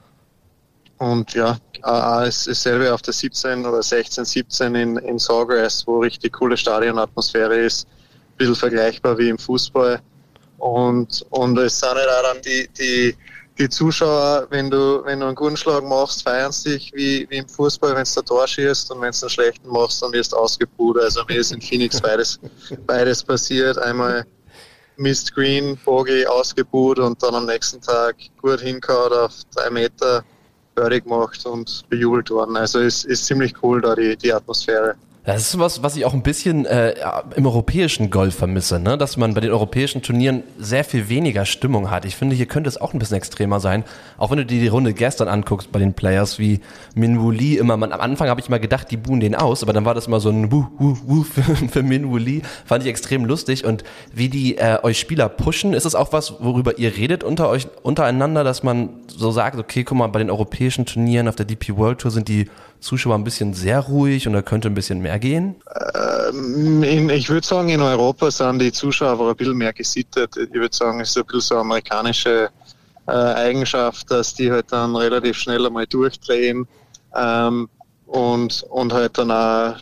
[0.97, 6.57] und ja, dasselbe auf der 17 oder 16, 17 in, in Sawgrass, wo richtig coole
[6.57, 7.87] Stadionatmosphäre ist.
[7.87, 10.01] Ein bisschen vergleichbar wie im Fußball.
[10.57, 13.15] Und, und es sind halt auch dann die, die,
[13.59, 17.47] die Zuschauer, wenn du, wenn du einen guten Schlag machst, feiern sich wie, wie im
[17.47, 20.37] Fußball, wenn du da Tor schießt und wenn du einen schlechten machst, dann wirst du
[20.37, 20.99] ausgebucht.
[20.99, 22.39] Also mir ist in Phoenix beides,
[22.87, 23.77] beides passiert.
[23.77, 24.25] Einmal
[24.95, 30.23] Mist Green, Bogey ausgebucht und dann am nächsten Tag gut hingehauen auf drei Meter
[30.77, 32.55] Birdie gemacht und bejubelt worden.
[32.55, 34.95] Also es ist ziemlich cool da die, die Atmosphäre.
[35.27, 36.95] Das ist was, was ich auch ein bisschen äh,
[37.35, 38.97] im europäischen Golf vermisse, ne?
[38.97, 42.05] dass man bei den europäischen Turnieren sehr viel weniger Stimmung hat.
[42.05, 43.83] Ich finde, hier könnte es auch ein bisschen extremer sein.
[44.17, 46.61] Auch wenn du dir die Runde gestern anguckst bei den Players wie
[46.95, 49.73] Minwoo Lee, immer, man, am Anfang habe ich mal gedacht, die buhen den aus, aber
[49.73, 52.41] dann war das immer so ein Wuh, Wuh, Wuh für, für Minwoo Lee.
[52.63, 53.65] Fand ich extrem lustig.
[53.65, 57.49] Und wie die äh, euch Spieler pushen, ist es auch was, worüber ihr redet unter
[57.49, 61.45] euch, untereinander, dass man so sagt, okay, guck mal, bei den europäischen Turnieren auf der
[61.45, 62.47] DP World Tour sind die
[62.79, 65.55] Zuschauer ein bisschen sehr ruhig und da könnte ein bisschen mehr gehen?
[66.27, 70.35] Ähm, in, ich würde sagen, in Europa sind die Zuschauer aber ein bisschen mehr gesittet.
[70.37, 72.49] Ich würde sagen, es ist ein bisschen so eine amerikanische
[73.07, 76.67] äh, Eigenschaft, dass die halt dann relativ schnell einmal durchdrehen
[77.15, 77.69] ähm,
[78.05, 79.75] und, und halt dann auch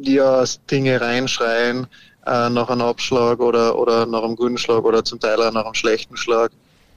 [0.00, 1.86] ja, Dinge reinschreien
[2.26, 5.64] äh, nach einem Abschlag oder, oder nach einem guten Schlag oder zum Teil auch nach
[5.64, 6.52] einem schlechten Schlag.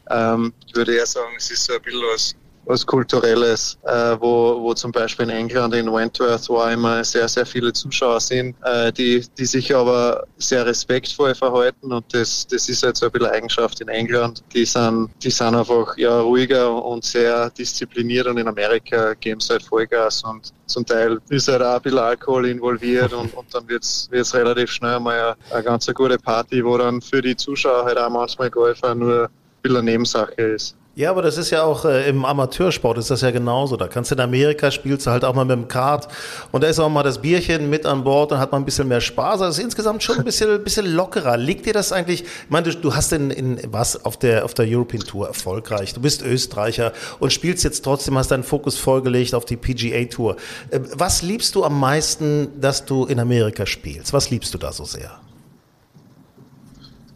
[0.10, 2.36] Ähm, ich würde eher sagen, es ist so ein bisschen was
[2.68, 7.46] was Kulturelles, äh, wo, wo zum Beispiel in England, in Wentworth, wo immer sehr, sehr
[7.46, 12.84] viele Zuschauer sind, äh, die, die sich aber sehr respektvoll verhalten und das, das ist
[12.84, 14.44] halt so ein bisschen Eigenschaft in England.
[14.54, 19.54] Die sind, die sind einfach ja, ruhiger und sehr diszipliniert und in Amerika geben sie
[19.54, 23.68] halt Vollgas und zum Teil ist halt auch ein bisschen Alkohol involviert und, und dann
[23.70, 27.86] wird es relativ schnell mal eine, eine ganz gute Party, wo dann für die Zuschauer
[27.86, 29.30] halt auch manchmal Golfer nur ein
[29.62, 30.77] bisschen eine Nebensache ist.
[30.98, 33.78] Ja, aber das ist ja auch äh, im Amateursport ist das ja genauso.
[33.78, 36.08] Da kannst du in Amerika spielst du halt auch mal mit dem Kart
[36.52, 38.88] und da ist auch mal das Bierchen mit an Bord, dann hat man ein bisschen
[38.88, 39.34] mehr Spaß.
[39.34, 41.38] Also das ist insgesamt schon ein bisschen, bisschen lockerer.
[41.38, 42.24] Liegt dir das eigentlich?
[42.24, 45.94] Ich meine, du, du hast in, in was auf der auf der European Tour erfolgreich.
[45.94, 50.36] Du bist Österreicher und spielst jetzt trotzdem, hast deinen Fokus vollgelegt auf die PGA Tour.
[50.72, 54.14] Äh, was liebst du am meisten, dass du in Amerika spielst?
[54.14, 55.12] Was liebst du da so sehr?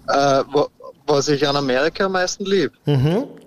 [0.08, 0.68] Äh, wo,
[1.08, 2.74] was ich an Amerika am meisten liebe.
[2.86, 3.41] Mhm.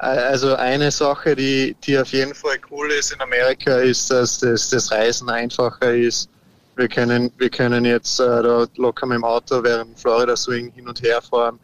[0.00, 4.70] Also eine Sache, die, die auf jeden Fall cool ist in Amerika, ist, dass das,
[4.70, 6.30] das Reisen einfacher ist.
[6.76, 10.88] Wir können, wir können jetzt äh, da locker mit dem Auto während Florida Swing hin
[10.88, 11.58] und her fahren.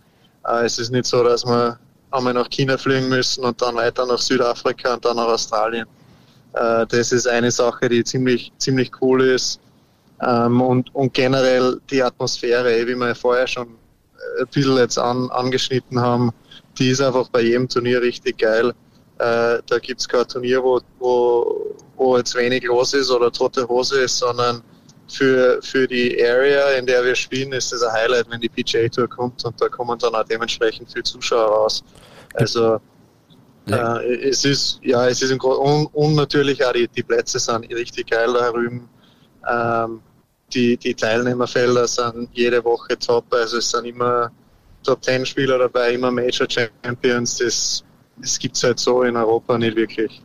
[0.46, 1.78] Äh, es ist nicht so, dass wir
[2.10, 5.86] einmal nach China fliegen müssen und dann weiter nach Südafrika und dann nach Australien.
[6.52, 9.60] Äh, das ist eine Sache, die ziemlich, ziemlich cool ist.
[10.20, 13.68] Ähm, und, und generell die Atmosphäre, wie wir vorher schon
[14.38, 16.32] ein bisschen jetzt an, angeschnitten haben,
[16.78, 18.72] die ist einfach bei jedem Turnier richtig geil.
[19.18, 23.66] Äh, da gibt es kein Turnier, wo, wo, wo jetzt wenig los ist oder tote
[23.66, 24.62] Hose ist, sondern
[25.08, 28.88] für, für die Area, in der wir spielen, ist das ein Highlight, wenn die PGA
[28.88, 31.84] Tour kommt und da kommen dann auch dementsprechend viele Zuschauer raus.
[32.34, 32.80] Also
[33.66, 33.98] ja.
[33.98, 37.72] äh, es ist ja es ist im und, und natürlich auch die, die Plätze sind
[37.72, 38.88] richtig geil da drüben.
[39.48, 40.00] Ähm,
[40.52, 44.30] die, die Teilnehmerfelder sind jede Woche top, also es sind immer
[44.86, 47.38] Top Ten Spieler dabei, immer Major Champions.
[47.38, 47.84] Das,
[48.16, 50.22] das gibt es halt so in Europa nicht wirklich.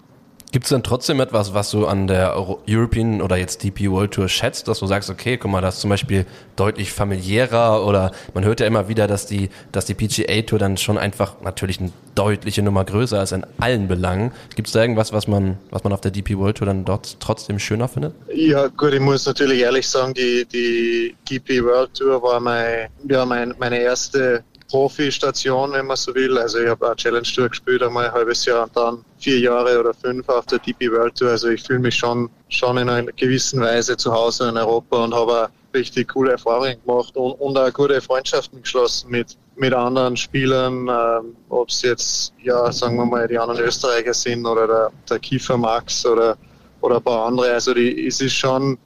[0.51, 2.35] Gibt es denn trotzdem etwas, was du an der
[2.67, 5.81] European oder jetzt DP World Tour schätzt, dass du sagst, okay, guck mal, das ist
[5.81, 6.25] zum Beispiel
[6.57, 10.75] deutlich familiärer oder man hört ja immer wieder, dass die, dass die PGA Tour dann
[10.75, 14.33] schon einfach natürlich eine deutliche Nummer größer ist in allen Belangen.
[14.53, 17.21] Gibt es da irgendwas, was man, was man auf der DP World Tour dann dort
[17.21, 18.13] trotzdem schöner findet?
[18.35, 23.25] Ja, gut, ich muss natürlich ehrlich sagen, die, die DP World Tour war mein, ja,
[23.25, 26.37] mein, meine erste Profi-Station, wenn man so will.
[26.37, 29.77] Also ich habe auch Challenge Tour gespielt, einmal ein halbes Jahr und dann vier Jahre
[29.79, 31.31] oder fünf auf der DP World Tour.
[31.31, 35.13] Also ich fühle mich schon, schon in einer gewissen Weise zu Hause in Europa und
[35.13, 40.87] habe richtig coole Erfahrungen gemacht und, und auch gute Freundschaften geschlossen mit, mit anderen Spielern,
[40.87, 45.19] ähm, ob es jetzt, ja, sagen wir mal, die anderen Österreicher sind oder der, der
[45.19, 46.37] Kiefer Max oder,
[46.79, 47.51] oder ein paar andere.
[47.51, 48.77] Also die, es ist schon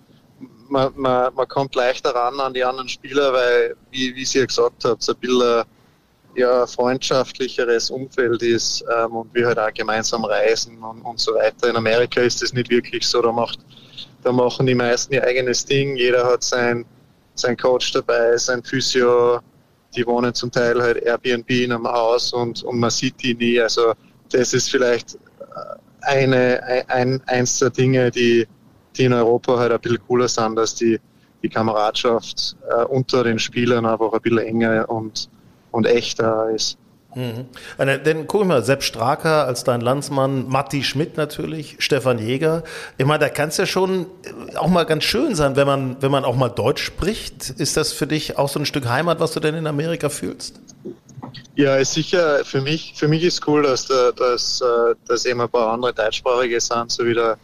[0.67, 4.45] man, man, man kommt leichter ran an die anderen Spieler, weil, wie, wie Sie ja
[4.45, 5.63] gesagt habt, so ein bisschen
[6.35, 11.69] ja, freundschaftlicheres Umfeld ist ähm, und wir halt auch gemeinsam reisen und, und so weiter.
[11.69, 13.21] In Amerika ist das nicht wirklich so.
[13.21, 13.59] Da, macht,
[14.23, 15.95] da machen die meisten ihr eigenes Ding.
[15.95, 16.85] Jeder hat sein,
[17.35, 19.39] sein Coach dabei, sein Physio.
[19.95, 23.59] Die wohnen zum Teil halt Airbnb in einem Haus und, und man sieht die nie.
[23.59, 23.93] Also
[24.29, 25.17] das ist vielleicht äh,
[26.01, 28.45] eine, ein, eins der Dinge, die,
[28.97, 30.99] die in Europa halt ein bisschen cooler sind, dass die,
[31.41, 35.29] die Kameradschaft äh, unter den Spielern einfach ein bisschen enger und
[35.75, 36.77] und echter ist.
[37.15, 37.45] Mhm.
[37.77, 42.63] Dann guck mal, Sepp Straker als dein Landsmann, Matti Schmidt natürlich, Stefan Jäger.
[42.97, 44.07] Ich meine, da kann es ja schon
[44.55, 47.51] auch mal ganz schön sein, wenn man, wenn man auch mal Deutsch spricht.
[47.51, 50.59] Ist das für dich auch so ein Stück Heimat, was du denn in Amerika fühlst?
[51.55, 55.39] Ja, ist sicher, für mich, für mich ist cool, dass, der, dass, äh, dass eben
[55.39, 57.37] ein paar andere Deutschsprachige sind, so wie der,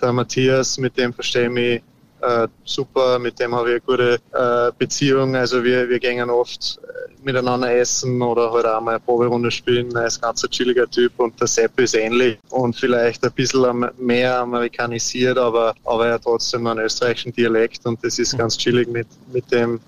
[0.00, 1.82] der Matthias, mit dem verstehe ich mich
[2.20, 5.36] äh, super, mit dem habe ich eine gute äh, Beziehung.
[5.36, 6.87] Also wir, wir gehen oft äh,
[7.22, 9.94] miteinander essen oder halt auch mal eine Proberunde spielen.
[9.94, 13.86] Er ist ein ganz chilliger Typ und der Sepp ist ähnlich und vielleicht ein bisschen
[13.98, 18.88] mehr amerikanisiert, aber, aber er hat trotzdem einen österreichischen Dialekt und das ist ganz chillig
[18.88, 19.80] mit, mit dem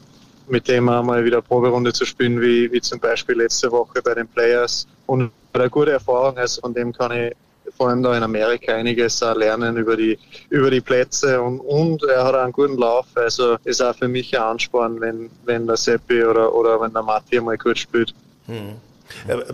[0.51, 4.27] mit dem mal wieder Proberunde zu spielen, wie, wie zum Beispiel letzte Woche bei den
[4.27, 4.87] Players.
[5.07, 7.33] Und eine gute Erfahrung, also von dem kann ich
[7.77, 10.19] vor allem da in Amerika einiges lernen über die,
[10.49, 13.07] über die Plätze und, und er hat einen guten Lauf.
[13.15, 17.03] Also ist auch für mich ein Ansporn, wenn, wenn der Seppi oder, oder wenn der
[17.03, 18.15] Matti mal gut spielt.
[18.47, 18.77] Hm.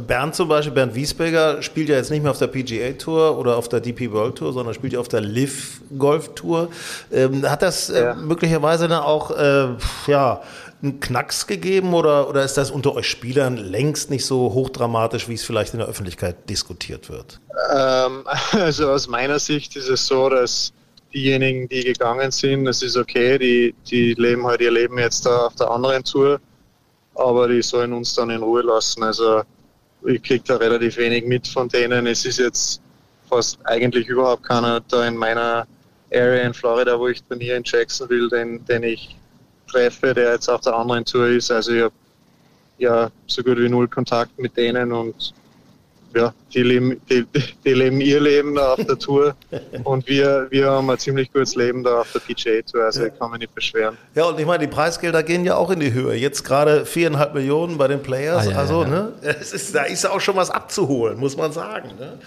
[0.06, 3.56] Bernd zum Beispiel, Bernd Wiesberger spielt ja jetzt nicht mehr auf der PGA Tour oder
[3.56, 6.68] auf der DP World Tour, sondern spielt ja auf der Live Golf Tour.
[7.12, 8.14] Ähm, hat das äh, ja.
[8.14, 9.68] möglicherweise dann auch äh,
[10.06, 10.42] ja,
[10.82, 15.34] einen Knacks gegeben oder, oder ist das unter euch Spielern längst nicht so hochdramatisch, wie
[15.34, 17.40] es vielleicht in der Öffentlichkeit diskutiert wird?
[17.74, 20.72] Ähm, also aus meiner Sicht ist es so, dass
[21.12, 25.46] diejenigen, die gegangen sind, das ist okay, die, die leben halt ihr Leben jetzt da
[25.46, 26.40] auf der anderen Tour,
[27.14, 29.02] aber die sollen uns dann in Ruhe lassen.
[29.02, 29.42] Also
[30.04, 32.06] ich kriege da relativ wenig mit von denen.
[32.06, 32.80] Es ist jetzt
[33.28, 35.66] fast eigentlich überhaupt keiner da in meiner
[36.12, 39.16] Area in Florida, wo ich trainiere in Jacksonville, den, den ich
[39.76, 41.50] treffe, der jetzt auf der anderen Tour ist.
[41.50, 41.94] Also ich habe
[42.78, 45.34] ja so gut wie null Kontakt mit denen und
[46.14, 47.26] ja, die leben, die,
[47.64, 49.34] die leben ihr Leben da auf der Tour
[49.84, 53.06] und wir, wir haben ein ziemlich gutes Leben da auf der PGA Tour, also ja.
[53.08, 53.98] ich kann mich nicht beschweren.
[54.14, 56.14] Ja, und ich meine, die Preisgelder gehen ja auch in die Höhe.
[56.14, 59.82] Jetzt gerade viereinhalb Millionen bei den Players, ah, ja, also ja, ne, es ist, da
[59.82, 61.90] ist auch schon was abzuholen, muss man sagen.
[61.98, 62.18] Ne?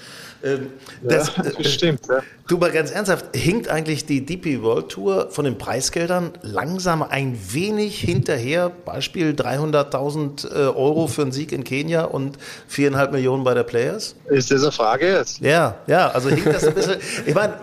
[0.43, 0.71] Ähm,
[1.01, 2.01] das, ja, das stimmt.
[2.07, 2.21] Ja.
[2.47, 7.37] Du mal ganz ernsthaft, hinkt eigentlich die DP World Tour von den Preisgeldern langsam ein
[7.51, 8.69] wenig hinterher?
[8.69, 12.37] Beispiel 300.000 äh, Euro für einen Sieg in Kenia und
[12.67, 14.15] viereinhalb Millionen bei der Players?
[14.29, 15.41] Ist das eine Frage jetzt?
[15.41, 17.53] Ja, ja, also hinkt das ein bisschen, ich meine,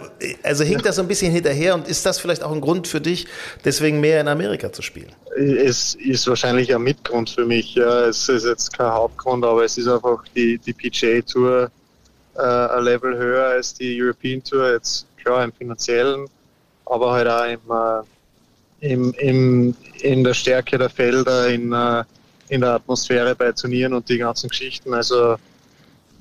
[0.43, 3.27] also hinkt das ein bisschen hinterher und ist das vielleicht auch ein Grund für dich,
[3.65, 5.11] deswegen mehr in Amerika zu spielen?
[5.37, 7.75] Es ist wahrscheinlich ein Mitgrund für mich.
[7.75, 8.07] Ja.
[8.07, 11.71] Es ist jetzt kein Hauptgrund, aber es ist einfach die, die PGA Tour
[12.39, 16.29] äh, ein Level höher als die European Tour, jetzt klar im finanziellen,
[16.87, 18.05] aber halt auch im,
[18.81, 22.05] äh, im, im, in der Stärke der Felder, in, äh,
[22.49, 24.95] in der Atmosphäre bei Turnieren und die ganzen Geschichten.
[24.95, 25.37] Also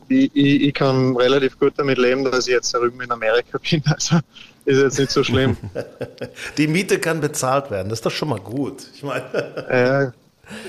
[0.07, 3.83] ich, ich, ich, kann relativ gut damit leben, dass ich jetzt drüben in Amerika bin.
[3.85, 4.17] Also
[4.65, 5.57] ist jetzt nicht so schlimm.
[6.57, 8.87] Die Miete kann bezahlt werden, das ist doch schon mal gut.
[8.95, 10.13] Ich meine.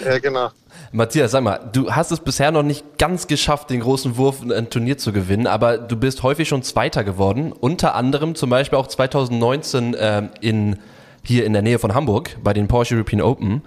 [0.04, 0.50] Ja, ja, genau.
[0.92, 4.52] Matthias, sag mal, du hast es bisher noch nicht ganz geschafft, den großen Wurf in
[4.52, 7.52] ein Turnier zu gewinnen, aber du bist häufig schon Zweiter geworden.
[7.52, 10.76] Unter anderem zum Beispiel auch 2019 äh, in
[11.22, 13.62] hier in der Nähe von Hamburg bei den Porsche European Open.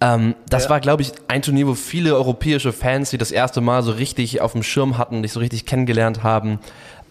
[0.00, 0.70] Ähm, das ja.
[0.70, 4.40] war, glaube ich, ein Turnier, wo viele europäische Fans, die das erste Mal so richtig
[4.40, 6.58] auf dem Schirm hatten, dich so richtig kennengelernt haben.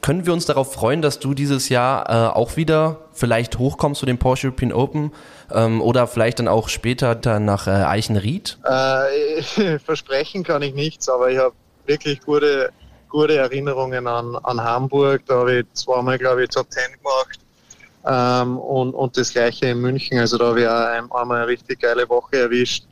[0.01, 4.07] Können wir uns darauf freuen, dass du dieses Jahr äh, auch wieder vielleicht hochkommst zu
[4.07, 5.11] den Porsche European Open
[5.53, 8.57] ähm, oder vielleicht dann auch später dann nach äh, Eichenried?
[8.63, 11.53] Äh, versprechen kann ich nichts, aber ich habe
[11.85, 12.71] wirklich gute,
[13.09, 15.21] gute Erinnerungen an, an Hamburg.
[15.27, 17.39] Da habe ich zweimal, glaube ich, Top Ten gemacht.
[18.03, 20.17] Ähm, und, und das gleiche in München.
[20.17, 22.85] Also da habe ich auch einmal eine richtig geile Woche erwischt.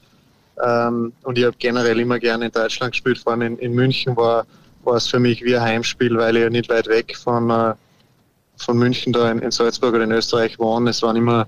[0.64, 4.16] Ähm, und ich habe generell immer gerne in Deutschland gespielt, vor allem in, in München
[4.16, 4.46] war
[4.90, 7.74] war es für mich wie ein Heimspiel, weil ich ja nicht weit weg von, äh,
[8.58, 10.90] von München da in, Salzburg oder in Österreich wohne.
[10.90, 11.48] Es waren immer,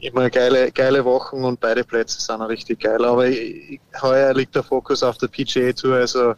[0.00, 3.04] immer geile, geile Wochen und beide Plätze sind auch richtig geil.
[3.04, 6.34] Aber ich, heuer liegt der Fokus auf der PGA Tour, also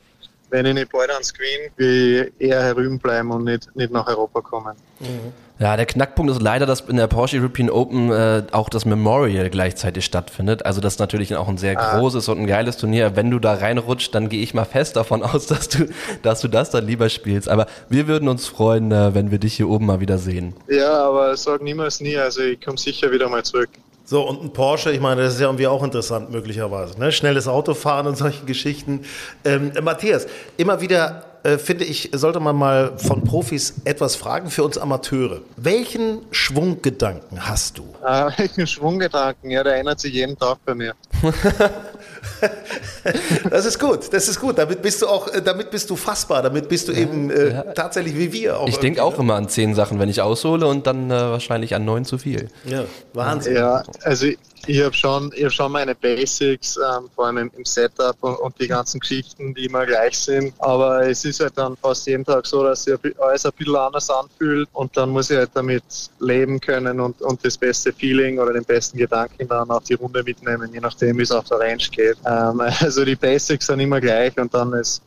[0.50, 4.06] wenn ich nicht bald ans Queen, will ich eher herüben bleiben und nicht, nicht nach
[4.06, 4.74] Europa kommen.
[5.00, 5.32] Mhm.
[5.60, 9.50] Ja, der Knackpunkt ist leider, dass in der Porsche European Open äh, auch das Memorial
[9.50, 10.64] gleichzeitig stattfindet.
[10.64, 11.98] Also das ist natürlich auch ein sehr ah.
[11.98, 13.14] großes und ein geiles Turnier.
[13.14, 15.86] Wenn du da reinrutscht, dann gehe ich mal fest davon aus, dass du,
[16.22, 17.50] dass du das dann lieber spielst.
[17.50, 20.54] Aber wir würden uns freuen, äh, wenn wir dich hier oben mal wieder sehen.
[20.66, 22.16] Ja, aber sag niemals nie.
[22.16, 23.68] Also ich komme sicher wieder mal zurück.
[24.10, 26.98] So, und ein Porsche, ich meine, das ist ja irgendwie auch interessant möglicherweise.
[26.98, 27.12] Ne?
[27.12, 29.04] Schnelles Autofahren und solche Geschichten.
[29.44, 34.64] Ähm, Matthias, immer wieder äh, finde ich, sollte man mal von Profis etwas fragen für
[34.64, 35.42] uns Amateure.
[35.56, 37.84] Welchen Schwunggedanken hast du?
[38.04, 39.48] Äh, welchen Schwunggedanken?
[39.48, 40.94] Ja, der ändert sich jeden Tag bei mir.
[43.50, 44.58] das ist gut, das ist gut.
[44.58, 47.62] Damit bist du auch, äh, damit bist du fassbar, damit bist du eben äh, ja.
[47.72, 48.60] tatsächlich wie wir.
[48.60, 49.20] Auch ich denke auch ne?
[49.20, 52.48] immer an zehn Sachen, wenn ich aushole und dann äh, wahrscheinlich an neun zu viel.
[52.64, 53.56] Ja, Wahnsinn.
[53.56, 54.26] Ja, also
[54.66, 58.68] ich habe schon, hab schon meine Basics, ähm, vor allem im Setup und, und, die
[58.68, 60.52] ganzen Geschichten, die immer gleich sind.
[60.58, 64.10] Aber es ist halt dann fast jeden Tag so, dass sich alles ein bisschen anders
[64.10, 65.82] anfühlt und dann muss ich halt damit
[66.20, 70.22] leben können und, und das beste Feeling oder den besten Gedanken dann auf die Runde
[70.22, 72.18] mitnehmen, je nachdem, wie es auf der Range geht.
[72.30, 75.02] Ähm, also die Basics sind immer gleich und dann ist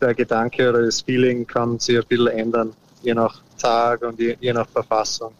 [0.00, 4.36] der Gedanke oder das Feeling kann sich ein bisschen ändern, je nach Tag und je,
[4.40, 5.32] je nach Verfassung.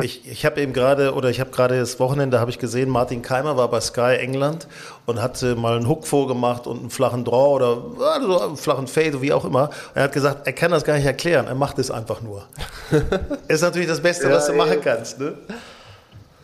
[0.00, 3.20] Ich, ich habe eben gerade, oder ich habe gerade das Wochenende, habe ich gesehen, Martin
[3.20, 4.68] Keimer war bei Sky England
[5.06, 7.82] und hat mal einen Hook vorgemacht und einen flachen Draw oder
[8.14, 9.70] also einen flachen Fade, wie auch immer.
[9.96, 12.46] Er hat gesagt, er kann das gar nicht erklären, er macht es einfach nur.
[13.48, 15.18] ist natürlich das Beste, ja, was du machen kannst.
[15.18, 15.34] Ne?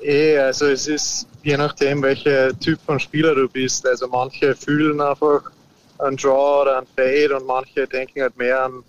[0.05, 3.87] Eh, also es ist je nachdem, welcher Typ von Spieler du bist.
[3.87, 5.51] Also manche fühlen einfach
[5.99, 8.83] einen Draw oder einen Fade und manche denken halt mehr an,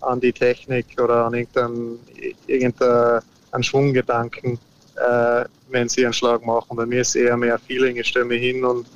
[0.00, 1.98] an die Technik oder an irgendeinen,
[2.46, 4.58] irgendeinen an Schwunggedanken,
[4.96, 6.76] äh, wenn sie einen Schlag machen.
[6.76, 7.96] Bei mir ist eher mehr Feeling.
[7.96, 8.86] Ich stelle mich hin und,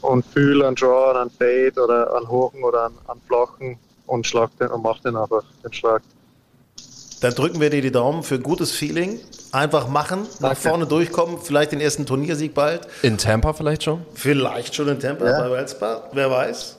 [0.00, 4.50] und fühle einen Draw, einen Fade oder einen hohen oder einen, einen flachen und, schlag
[4.60, 6.02] und mache den einfach, den Schlag.
[7.20, 9.20] Dann drücken wir dir die Daumen für ein gutes Feeling.
[9.50, 10.54] Einfach machen, Danke.
[10.54, 12.82] nach vorne durchkommen, vielleicht den ersten Turniersieg bald.
[13.02, 14.02] In Tampa vielleicht schon?
[14.14, 15.40] Vielleicht schon in Tampa ja.
[15.40, 16.76] bei Welspa, wer weiß.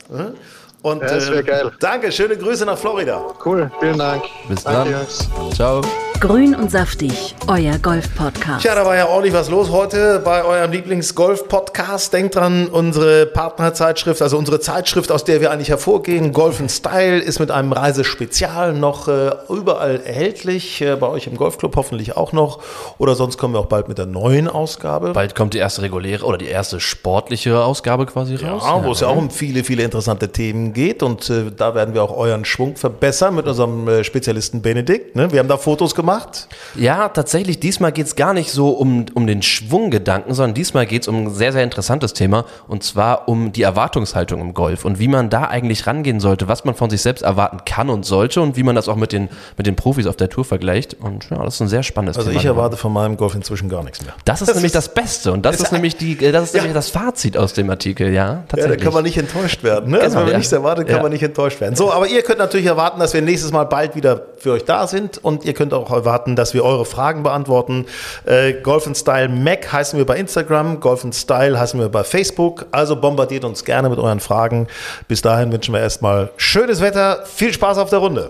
[0.81, 1.71] Und, ja, das wäre äh, geil.
[1.79, 3.21] Danke, schöne Grüße nach Florida.
[3.43, 4.23] Cool, vielen Dank.
[4.47, 5.01] Bis danke, dann.
[5.01, 5.55] Jungs.
[5.55, 5.81] Ciao.
[6.19, 8.65] Grün und saftig, euer Golf-Podcast.
[8.65, 12.11] Ja, da war ja ordentlich was los heute bei eurem Lieblings-Golf-Podcast.
[12.11, 17.39] Denkt dran, unsere Partnerzeitschrift, also unsere Zeitschrift, aus der wir eigentlich hervorgehen, Golf Style, ist
[17.39, 20.81] mit einem Reisespezial noch äh, überall erhältlich.
[20.81, 22.59] Äh, bei euch im Golfclub hoffentlich auch noch.
[22.97, 25.13] Oder sonst kommen wir auch bald mit der neuen Ausgabe.
[25.13, 28.63] Bald kommt die erste reguläre oder die erste sportliche Ausgabe quasi raus.
[28.65, 31.01] Ja, wo es ja auch um viele, viele interessante Themen geht.
[31.01, 35.15] Und äh, da werden wir auch euren Schwung verbessern mit unserem äh, Spezialisten Benedikt.
[35.15, 35.31] Ne?
[35.31, 36.47] Wir haben da Fotos gemacht gemacht?
[36.75, 41.03] Ja, tatsächlich, diesmal geht es gar nicht so um, um den Schwunggedanken, sondern diesmal geht
[41.03, 44.99] es um ein sehr, sehr interessantes Thema und zwar um die Erwartungshaltung im Golf und
[44.99, 48.41] wie man da eigentlich rangehen sollte, was man von sich selbst erwarten kann und sollte
[48.41, 50.95] und wie man das auch mit den, mit den Profis auf der Tour vergleicht.
[50.99, 52.39] Und ja, das ist ein sehr spannendes also Thema.
[52.39, 54.13] Also ich erwarte von meinem Golf inzwischen gar nichts mehr.
[54.25, 56.53] Das ist das nämlich ist das Beste und das ist, ist nämlich die, das ist
[56.55, 56.61] ja.
[56.61, 58.43] nämlich das Fazit aus dem Artikel, ja.
[58.47, 58.71] Tatsächlich.
[58.71, 59.91] Ja, da kann man nicht enttäuscht werden.
[59.91, 59.99] Ne?
[59.99, 60.37] Also genau, also wenn man ja.
[60.37, 61.75] nichts erwartet, kann man nicht enttäuscht werden.
[61.75, 64.87] So, aber ihr könnt natürlich erwarten, dass wir nächstes Mal bald wieder für euch da
[64.87, 67.85] sind und ihr könnt auch erwarten, dass wir eure Fragen beantworten.
[68.25, 72.65] Äh, Golf Style Mac heißen wir bei Instagram, Golf Style heißen wir bei Facebook.
[72.71, 74.67] Also bombardiert uns gerne mit euren Fragen.
[75.07, 78.29] Bis dahin wünschen wir erstmal schönes Wetter, viel Spaß auf der Runde.